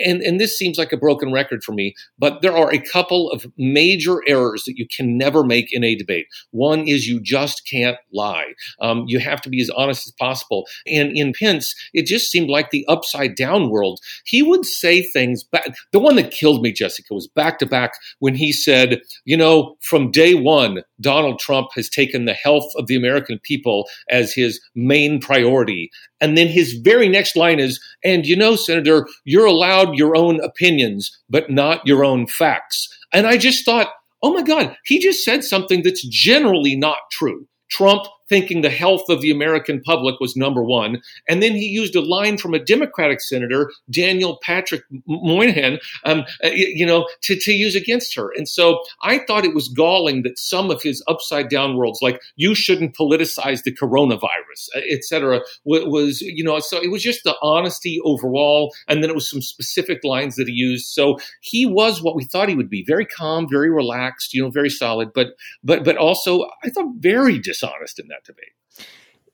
and 0.04 0.22
and 0.28 0.38
this 0.38 0.58
seems 0.58 0.76
like 0.76 0.92
a 0.92 0.96
broken 0.98 1.32
record 1.32 1.64
for 1.64 1.72
me, 1.72 1.94
but 2.18 2.42
there 2.42 2.54
are 2.54 2.70
a 2.70 2.78
couple 2.78 3.30
of 3.30 3.46
major 3.56 4.20
errors 4.28 4.64
that 4.66 4.76
you 4.76 4.86
can 4.86 5.16
never 5.16 5.42
make 5.42 5.72
in 5.72 5.82
a 5.82 5.94
debate. 5.94 6.26
One 6.50 6.86
is 6.86 7.08
you 7.08 7.18
just 7.18 7.66
can't 7.66 7.96
lie. 8.12 8.52
Um, 8.80 9.04
you 9.06 9.20
have 9.20 9.40
to 9.40 9.48
be 9.48 9.62
as 9.62 9.70
honest 9.70 10.06
as 10.06 10.12
possible. 10.12 10.66
And 10.86 11.16
in 11.16 11.32
Pence, 11.32 11.74
it 11.94 12.04
just 12.04 12.30
seemed 12.30 12.50
like 12.50 12.70
the 12.70 12.84
upside 12.88 13.36
down 13.36 13.70
world. 13.70 14.00
He 14.26 14.42
would 14.42 14.66
say 14.66 15.00
things 15.00 15.44
back. 15.44 15.74
The 15.92 15.98
one 15.98 16.16
that 16.16 16.30
killed 16.30 16.60
me, 16.60 16.72
Jessica, 16.72 17.14
was 17.14 17.26
back 17.26 17.58
to 17.60 17.66
back 17.66 17.94
when 18.18 18.34
he 18.34 18.52
said, 18.52 19.00
you 19.24 19.36
know, 19.36 19.76
from 19.80 20.10
day 20.10 20.34
one, 20.34 20.82
Donald 21.00 21.38
Trump 21.38 21.68
has 21.74 21.88
taken 21.88 22.24
the 22.24 22.34
health 22.34 22.70
of 22.76 22.86
the 22.86 22.96
American 22.96 23.38
people 23.42 23.88
as 24.10 24.32
his 24.32 24.60
main 24.74 25.20
priority. 25.20 25.90
And 26.20 26.36
then 26.36 26.48
his 26.48 26.72
very 26.72 27.08
next 27.08 27.36
line 27.36 27.60
is, 27.60 27.80
and 28.04 28.26
you 28.26 28.36
know, 28.36 28.56
Senator, 28.56 29.06
you're 29.24 29.46
allowed 29.46 29.96
your 29.96 30.16
own 30.16 30.40
opinions, 30.40 31.16
but 31.28 31.50
not 31.50 31.86
your 31.86 32.04
own 32.04 32.26
facts. 32.26 32.88
And 33.12 33.26
I 33.26 33.36
just 33.36 33.64
thought, 33.64 33.88
oh 34.22 34.32
my 34.32 34.42
God, 34.42 34.76
he 34.84 34.98
just 34.98 35.24
said 35.24 35.44
something 35.44 35.82
that's 35.82 36.06
generally 36.08 36.76
not 36.76 36.98
true. 37.12 37.46
Trump 37.70 38.02
thinking 38.28 38.60
the 38.60 38.70
health 38.70 39.08
of 39.08 39.20
the 39.20 39.30
American 39.30 39.80
public 39.80 40.20
was 40.20 40.36
number 40.36 40.62
one. 40.62 41.00
And 41.28 41.42
then 41.42 41.52
he 41.52 41.66
used 41.66 41.96
a 41.96 42.00
line 42.00 42.38
from 42.38 42.54
a 42.54 42.58
Democratic 42.58 43.20
senator, 43.20 43.70
Daniel 43.90 44.38
Patrick 44.42 44.82
Moynihan, 45.06 45.78
um, 46.04 46.24
uh, 46.44 46.48
you 46.48 46.86
know, 46.86 47.08
to, 47.22 47.36
to 47.36 47.52
use 47.52 47.74
against 47.74 48.14
her. 48.14 48.30
And 48.36 48.48
so 48.48 48.82
I 49.02 49.18
thought 49.18 49.44
it 49.44 49.54
was 49.54 49.68
galling 49.68 50.22
that 50.22 50.38
some 50.38 50.70
of 50.70 50.82
his 50.82 51.02
upside 51.08 51.48
down 51.48 51.76
worlds, 51.76 52.00
like 52.02 52.20
you 52.36 52.54
shouldn't 52.54 52.96
politicize 52.96 53.62
the 53.62 53.74
coronavirus, 53.74 54.68
uh, 54.76 54.80
et 54.88 55.04
cetera, 55.04 55.40
was, 55.64 56.20
you 56.20 56.44
know, 56.44 56.58
so 56.60 56.82
it 56.82 56.90
was 56.90 57.02
just 57.02 57.24
the 57.24 57.36
honesty 57.42 58.00
overall. 58.04 58.74
And 58.86 59.02
then 59.02 59.10
it 59.10 59.14
was 59.14 59.30
some 59.30 59.42
specific 59.42 60.04
lines 60.04 60.36
that 60.36 60.48
he 60.48 60.54
used. 60.54 60.86
So 60.86 61.18
he 61.40 61.66
was 61.66 62.02
what 62.02 62.16
we 62.16 62.24
thought 62.24 62.48
he 62.48 62.54
would 62.54 62.70
be 62.70 62.84
very 62.86 63.06
calm, 63.06 63.46
very 63.50 63.70
relaxed, 63.70 64.34
you 64.34 64.42
know, 64.42 64.50
very 64.50 64.70
solid, 64.70 65.12
but, 65.14 65.28
but, 65.62 65.84
but 65.84 65.96
also 65.96 66.46
I 66.62 66.70
thought 66.70 66.92
very 66.98 67.38
dishonest 67.38 67.98
in 67.98 68.08
that 68.08 68.17
that 68.18 68.24
debate? 68.24 68.52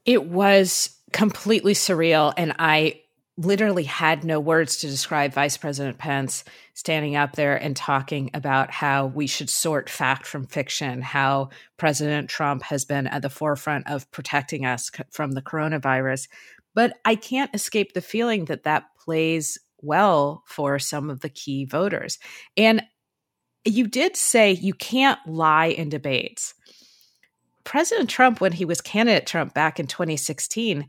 It 0.05 0.25
was 0.27 0.99
completely 1.13 1.75
surreal. 1.75 2.33
And 2.37 2.55
I 2.59 3.01
literally 3.37 3.85
had 3.85 4.25
no 4.25 4.39
words 4.39 4.77
to 4.77 4.87
describe 4.87 5.33
Vice 5.33 5.57
President 5.57 5.99
Pence 5.99 6.45
standing 6.75 7.17
up 7.17 7.35
there 7.35 7.57
and 7.57 7.75
talking 7.75 8.31
about 8.33 8.71
how 8.71 9.07
we 9.07 9.27
should 9.27 9.51
sort 9.51 9.91
fact 9.91 10.27
from 10.27 10.47
fiction, 10.47 11.03
how 11.03 11.51
President 11.77 12.29
Trump 12.29 12.63
has 12.63 12.85
been 12.85 13.07
at 13.07 13.23
the 13.23 13.31
forefront 13.31 13.89
of 13.89 14.11
protecting 14.13 14.65
us 14.65 14.91
from 15.11 15.33
the 15.33 15.43
coronavirus. 15.43 16.29
But 16.75 16.97
I 17.05 17.17
can't 17.17 17.55
escape 17.55 17.93
the 17.93 18.01
feeling 18.01 18.45
that 18.47 18.65
that 18.65 18.85
plays 18.99 19.59
well 19.81 20.43
for 20.47 20.79
some 20.79 21.11
of 21.11 21.21
the 21.21 21.29
key 21.29 21.65
voters. 21.65 22.19
And 22.57 22.83
you 23.65 23.87
did 23.87 24.17
say 24.17 24.53
you 24.53 24.75
can't 24.75 25.19
lie 25.27 25.67
in 25.67 25.89
debates. 25.89 26.54
President 27.65 28.11
Trump, 28.11 28.41
when 28.41 28.53
he 28.53 28.65
was 28.65 28.81
candidate 28.81 29.27
Trump 29.27 29.55
back 29.55 29.81
in 29.81 29.87
2016, 29.87 30.87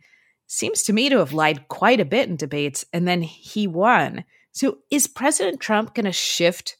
seems 0.48 0.84
to 0.84 0.94
me 0.94 1.10
to 1.10 1.18
have 1.18 1.34
lied 1.34 1.68
quite 1.68 2.00
a 2.00 2.06
bit 2.06 2.30
in 2.30 2.36
debates, 2.36 2.86
and 2.94 3.08
then 3.08 3.22
he 3.22 3.66
won. 3.68 4.24
So, 4.52 4.80
is 4.92 5.08
President 5.08 5.60
Trump 5.60 5.94
going 5.94 6.06
to 6.06 6.12
shift 6.12 6.78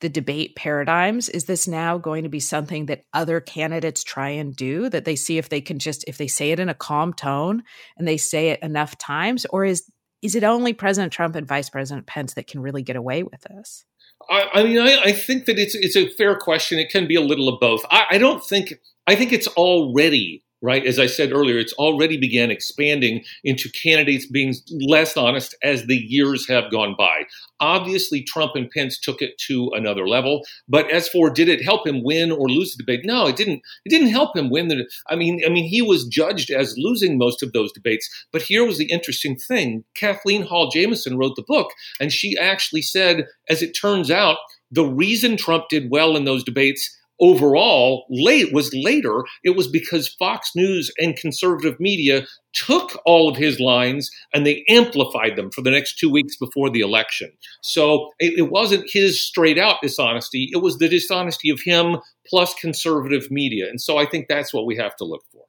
the 0.00 0.08
debate 0.08 0.56
paradigms? 0.56 1.28
Is 1.28 1.44
this 1.44 1.68
now 1.68 1.96
going 1.96 2.24
to 2.24 2.28
be 2.28 2.40
something 2.40 2.86
that 2.86 3.04
other 3.12 3.40
candidates 3.40 4.02
try 4.02 4.30
and 4.30 4.54
do? 4.54 4.88
That 4.88 5.04
they 5.04 5.16
see 5.16 5.38
if 5.38 5.48
they 5.48 5.60
can 5.60 5.78
just, 5.78 6.04
if 6.06 6.18
they 6.18 6.26
say 6.26 6.50
it 6.50 6.60
in 6.60 6.68
a 6.68 6.74
calm 6.74 7.12
tone 7.12 7.62
and 7.96 8.06
they 8.06 8.16
say 8.16 8.48
it 8.48 8.62
enough 8.62 8.98
times, 8.98 9.46
or 9.46 9.64
is 9.64 9.84
is 10.24 10.34
it 10.34 10.42
only 10.42 10.72
President 10.72 11.12
Trump 11.12 11.36
and 11.36 11.46
Vice 11.46 11.68
President 11.68 12.06
Pence 12.06 12.32
that 12.32 12.46
can 12.46 12.60
really 12.60 12.82
get 12.82 12.96
away 12.96 13.22
with 13.22 13.42
this? 13.42 13.84
I, 14.30 14.48
I 14.54 14.62
mean, 14.62 14.78
I, 14.78 15.00
I, 15.04 15.12
think 15.12 15.46
that 15.46 15.58
it's 15.58 15.74
it's 15.74 15.96
a 15.96 16.08
fair 16.08 16.36
question. 16.36 16.78
It 16.78 16.90
can 16.90 17.06
be 17.06 17.14
a 17.14 17.20
little 17.20 17.48
of 17.48 17.60
both. 17.60 17.82
I, 17.90 18.06
I 18.10 18.18
don't 18.18 18.44
think. 18.44 18.74
I 19.06 19.16
think 19.16 19.32
it's 19.32 19.48
already 19.48 20.43
right? 20.64 20.86
As 20.86 20.98
I 20.98 21.04
said 21.04 21.30
earlier, 21.30 21.58
it's 21.58 21.74
already 21.74 22.16
began 22.16 22.50
expanding 22.50 23.22
into 23.44 23.70
candidates 23.70 24.26
being 24.26 24.54
less 24.88 25.14
honest 25.14 25.54
as 25.62 25.84
the 25.84 25.96
years 25.96 26.48
have 26.48 26.70
gone 26.70 26.94
by. 26.96 27.24
Obviously, 27.60 28.22
Trump 28.22 28.52
and 28.54 28.70
Pence 28.70 28.98
took 28.98 29.20
it 29.20 29.36
to 29.46 29.70
another 29.74 30.08
level. 30.08 30.42
But 30.66 30.90
as 30.90 31.06
for 31.06 31.28
did 31.28 31.50
it 31.50 31.62
help 31.62 31.86
him 31.86 32.02
win 32.02 32.32
or 32.32 32.48
lose 32.48 32.74
the 32.74 32.82
debate? 32.82 33.04
No, 33.04 33.26
it 33.26 33.36
didn't. 33.36 33.60
It 33.84 33.90
didn't 33.90 34.08
help 34.08 34.34
him 34.34 34.48
win 34.48 34.68
the. 34.68 34.88
I 35.08 35.16
mean, 35.16 35.42
I 35.46 35.50
mean, 35.50 35.66
he 35.66 35.82
was 35.82 36.08
judged 36.08 36.50
as 36.50 36.78
losing 36.78 37.18
most 37.18 37.42
of 37.42 37.52
those 37.52 37.70
debates. 37.70 38.08
But 38.32 38.42
here 38.42 38.64
was 38.64 38.78
the 38.78 38.90
interesting 38.90 39.36
thing: 39.36 39.84
Kathleen 39.94 40.42
Hall 40.42 40.70
Jamieson 40.70 41.18
wrote 41.18 41.36
the 41.36 41.44
book, 41.46 41.72
and 42.00 42.10
she 42.10 42.38
actually 42.38 42.82
said, 42.82 43.26
as 43.50 43.60
it 43.60 43.72
turns 43.72 44.10
out, 44.10 44.38
the 44.70 44.84
reason 44.84 45.36
Trump 45.36 45.68
did 45.68 45.90
well 45.90 46.16
in 46.16 46.24
those 46.24 46.42
debates 46.42 46.98
overall 47.20 48.06
late 48.10 48.52
was 48.52 48.72
later. 48.74 49.24
It 49.42 49.56
was 49.56 49.68
because 49.68 50.08
fox 50.18 50.50
news 50.54 50.90
and 50.98 51.16
conservative 51.16 51.78
media 51.78 52.26
took 52.52 53.00
all 53.04 53.28
of 53.28 53.36
his 53.36 53.58
lines 53.58 54.10
and 54.32 54.46
they 54.46 54.64
amplified 54.68 55.36
them 55.36 55.50
for 55.50 55.62
the 55.62 55.70
next 55.70 55.98
two 55.98 56.10
weeks 56.10 56.36
before 56.36 56.70
the 56.70 56.80
election. 56.80 57.30
So 57.62 58.10
it, 58.18 58.38
it 58.38 58.50
wasn't 58.50 58.90
his 58.92 59.22
straight 59.22 59.58
out 59.58 59.82
dishonesty. 59.82 60.48
It 60.52 60.58
was 60.58 60.78
the 60.78 60.88
dishonesty 60.88 61.50
of 61.50 61.60
him 61.64 61.98
plus 62.26 62.54
conservative 62.54 63.30
media. 63.30 63.68
And 63.68 63.80
so 63.80 63.98
i 63.98 64.06
think 64.06 64.28
that's 64.28 64.52
what 64.52 64.66
we 64.66 64.76
have 64.76 64.96
to 64.96 65.04
look 65.04 65.22
for 65.32 65.43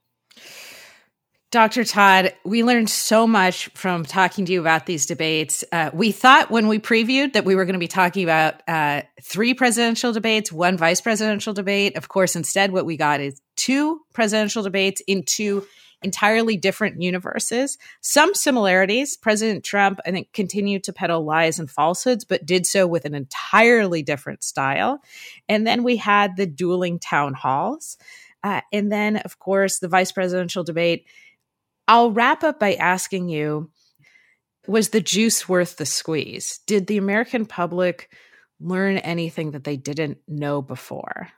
Dr. 1.52 1.86
Todd, 1.86 2.34
we 2.44 2.64
learned 2.64 2.90
so 2.90 3.26
much 3.26 3.70
from 3.76 4.04
talking 4.04 4.46
to 4.46 4.52
you 4.52 4.60
about 4.60 4.86
these 4.86 5.06
debates. 5.06 5.64
Uh, 5.72 5.90
we 5.94 6.12
thought 6.12 6.52
when 6.52 6.68
we 6.68 6.80
previewed 6.80 7.34
that 7.34 7.46
we 7.46 7.56
were 7.56 7.66
going 7.66 7.74
to 7.74 7.80
be 7.80 7.88
talking 7.88 8.24
about 8.24 8.62
uh, 8.68 9.04
three 9.22 9.54
presidential 9.54 10.12
debates, 10.12 10.52
one 10.52 10.76
vice 10.76 11.00
presidential 11.00 11.54
debate. 11.54 11.96
Of 11.96 12.10
course, 12.10 12.36
instead, 12.36 12.72
what 12.72 12.86
we 12.86 12.98
got 12.98 13.22
is 13.22 13.42
two 13.56 14.02
presidential 14.12 14.64
debates 14.64 15.02
in 15.08 15.24
two 15.24 15.66
entirely 16.02 16.58
different 16.58 17.02
universes. 17.02 17.78
Some 18.02 18.36
similarities. 18.36 19.16
President 19.18 19.64
Trump, 19.64 20.00
I 20.06 20.12
think, 20.12 20.34
continued 20.34 20.84
to 20.86 20.94
peddle 20.94 21.26
lies 21.26 21.58
and 21.58 21.70
falsehoods, 21.70 22.26
but 22.26 22.46
did 22.46 22.66
so 22.66 22.86
with 22.86 23.06
an 23.06 23.16
entirely 23.16 24.04
different 24.04 24.44
style. 24.44 25.00
And 25.48 25.66
then 25.66 25.84
we 25.84 25.96
had 25.96 26.36
the 26.36 26.46
dueling 26.46 27.00
town 27.00 27.34
halls. 27.34 27.98
Uh, 28.44 28.62
and 28.72 28.92
then, 28.92 29.18
of 29.18 29.40
course, 29.40 29.80
the 29.80 29.88
vice 29.88 30.12
presidential 30.12 30.64
debate 30.64 31.08
I'll 31.88 32.12
wrap 32.12 32.44
up 32.44 32.60
by 32.60 32.74
asking 32.76 33.30
you 33.30 33.70
was 34.68 34.90
the 34.90 35.02
juice 35.02 35.48
worth 35.48 35.78
the 35.78 35.86
squeeze? 35.86 36.60
Did 36.66 36.88
the 36.88 36.98
American 36.98 37.46
public 37.46 38.12
learn 38.60 38.98
anything 38.98 39.52
that 39.52 39.64
they 39.64 39.78
didn't 39.78 40.18
know 40.28 40.62
before? 40.62 41.30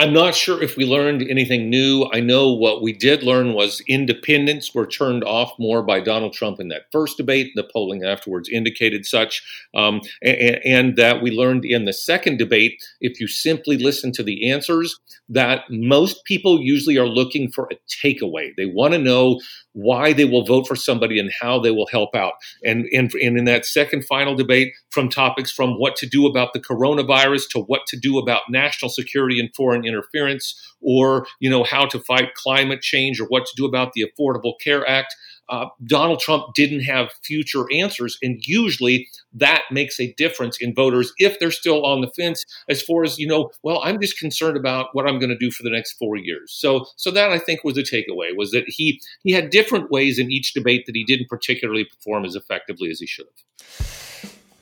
I'm 0.00 0.12
not 0.12 0.36
sure 0.36 0.62
if 0.62 0.76
we 0.76 0.84
learned 0.84 1.22
anything 1.28 1.68
new. 1.68 2.08
I 2.12 2.20
know 2.20 2.52
what 2.52 2.82
we 2.82 2.92
did 2.92 3.24
learn 3.24 3.52
was 3.52 3.82
independents 3.88 4.72
were 4.72 4.86
turned 4.86 5.24
off 5.24 5.52
more 5.58 5.82
by 5.82 5.98
Donald 5.98 6.34
Trump 6.34 6.60
in 6.60 6.68
that 6.68 6.82
first 6.92 7.16
debate. 7.16 7.50
The 7.56 7.68
polling 7.72 8.04
afterwards 8.04 8.48
indicated 8.48 9.04
such. 9.04 9.42
Um, 9.74 10.00
and, 10.22 10.60
and, 10.64 10.96
that 10.98 11.20
we 11.20 11.32
learned 11.32 11.64
in 11.64 11.84
the 11.84 11.92
second 11.92 12.38
debate, 12.38 12.80
if 13.00 13.20
you 13.20 13.26
simply 13.26 13.76
listen 13.76 14.12
to 14.12 14.22
the 14.22 14.48
answers, 14.50 14.98
that 15.28 15.64
most 15.68 16.24
people 16.24 16.60
usually 16.60 16.96
are 16.96 17.08
looking 17.08 17.50
for 17.50 17.68
a 17.72 17.76
takeaway. 17.88 18.54
They 18.56 18.66
want 18.66 18.94
to 18.94 18.98
know 18.98 19.40
why 19.78 20.12
they 20.12 20.24
will 20.24 20.44
vote 20.44 20.66
for 20.66 20.74
somebody 20.74 21.20
and 21.20 21.30
how 21.40 21.60
they 21.60 21.70
will 21.70 21.86
help 21.86 22.14
out. 22.14 22.32
And, 22.64 22.86
and, 22.92 23.12
and 23.14 23.38
in 23.38 23.44
that 23.44 23.64
second 23.64 24.04
final 24.04 24.34
debate, 24.34 24.72
from 24.90 25.08
topics 25.08 25.52
from 25.52 25.74
what 25.74 25.94
to 25.96 26.06
do 26.06 26.26
about 26.26 26.52
the 26.52 26.60
coronavirus 26.60 27.48
to 27.50 27.60
what 27.60 27.82
to 27.86 27.96
do 27.96 28.18
about 28.18 28.42
national 28.50 28.88
security 28.88 29.38
and 29.38 29.54
foreign 29.54 29.86
interference, 29.86 30.60
or 30.80 31.26
you 31.38 31.48
know 31.48 31.62
how 31.62 31.86
to 31.86 32.00
fight 32.00 32.34
climate 32.34 32.80
change, 32.80 33.20
or 33.20 33.26
what 33.26 33.46
to 33.46 33.52
do 33.56 33.64
about 33.64 33.92
the 33.92 34.04
Affordable 34.04 34.54
Care 34.60 34.88
Act 34.88 35.14
uh, 35.48 35.66
Donald 35.86 36.20
Trump 36.20 36.54
didn't 36.54 36.80
have 36.80 37.10
future 37.24 37.64
answers. 37.72 38.18
And 38.22 38.40
usually 38.46 39.08
that 39.32 39.62
makes 39.70 39.98
a 40.00 40.12
difference 40.14 40.58
in 40.60 40.74
voters 40.74 41.12
if 41.18 41.38
they're 41.38 41.50
still 41.50 41.84
on 41.84 42.00
the 42.00 42.08
fence 42.08 42.44
as 42.68 42.82
far 42.82 43.04
as, 43.04 43.18
you 43.18 43.26
know, 43.26 43.50
well, 43.62 43.80
I'm 43.84 44.00
just 44.00 44.18
concerned 44.18 44.56
about 44.56 44.88
what 44.92 45.06
I'm 45.06 45.18
going 45.18 45.30
to 45.30 45.38
do 45.38 45.50
for 45.50 45.62
the 45.62 45.70
next 45.70 45.94
four 45.94 46.16
years. 46.16 46.52
So, 46.52 46.86
so 46.96 47.10
that 47.10 47.30
I 47.30 47.38
think 47.38 47.64
was 47.64 47.74
the 47.74 47.82
takeaway 47.82 48.36
was 48.36 48.50
that 48.50 48.64
he, 48.66 49.00
he 49.22 49.32
had 49.32 49.50
different 49.50 49.90
ways 49.90 50.18
in 50.18 50.30
each 50.30 50.52
debate 50.52 50.86
that 50.86 50.96
he 50.96 51.04
didn't 51.04 51.28
particularly 51.28 51.84
perform 51.84 52.24
as 52.24 52.34
effectively 52.34 52.90
as 52.90 53.00
he 53.00 53.06
should 53.06 53.26
have. 53.26 53.88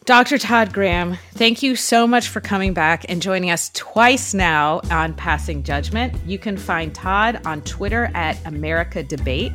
Dr. 0.04 0.38
Todd 0.38 0.72
Graham, 0.72 1.18
thank 1.32 1.64
you 1.64 1.74
so 1.74 2.06
much 2.06 2.28
for 2.28 2.40
coming 2.40 2.72
back 2.72 3.04
and 3.08 3.20
joining 3.20 3.50
us 3.50 3.72
twice 3.74 4.34
now 4.34 4.80
on 4.88 5.12
Passing 5.14 5.64
Judgment. 5.64 6.14
You 6.24 6.38
can 6.38 6.56
find 6.56 6.94
Todd 6.94 7.44
on 7.44 7.60
Twitter 7.62 8.08
at 8.14 8.38
America 8.46 9.02
Debate 9.02 9.50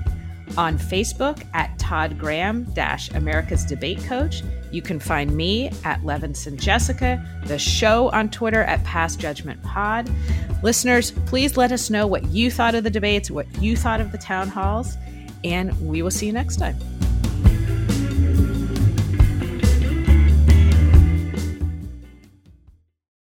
on 0.57 0.77
Facebook 0.77 1.45
at 1.53 1.77
Todd 1.79 2.17
Graham 2.17 2.65
America's 3.13 3.65
Debate 3.65 4.03
Coach. 4.03 4.43
You 4.71 4.81
can 4.81 4.99
find 4.99 5.35
me 5.35 5.67
at 5.83 6.01
Levinson 6.01 6.57
Jessica, 6.57 7.23
the 7.45 7.59
show 7.59 8.09
on 8.09 8.29
Twitter 8.29 8.63
at 8.63 8.83
Pass 8.83 9.15
Judgment 9.15 9.61
Pod. 9.63 10.09
Listeners, 10.63 11.11
please 11.25 11.57
let 11.57 11.71
us 11.71 11.89
know 11.89 12.07
what 12.07 12.25
you 12.27 12.49
thought 12.49 12.75
of 12.75 12.83
the 12.83 12.89
debates, 12.89 13.29
what 13.29 13.47
you 13.61 13.75
thought 13.75 13.99
of 13.99 14.11
the 14.11 14.17
town 14.17 14.47
halls, 14.47 14.97
and 15.43 15.71
we 15.87 16.01
will 16.01 16.11
see 16.11 16.27
you 16.27 16.33
next 16.33 16.57
time. 16.57 16.77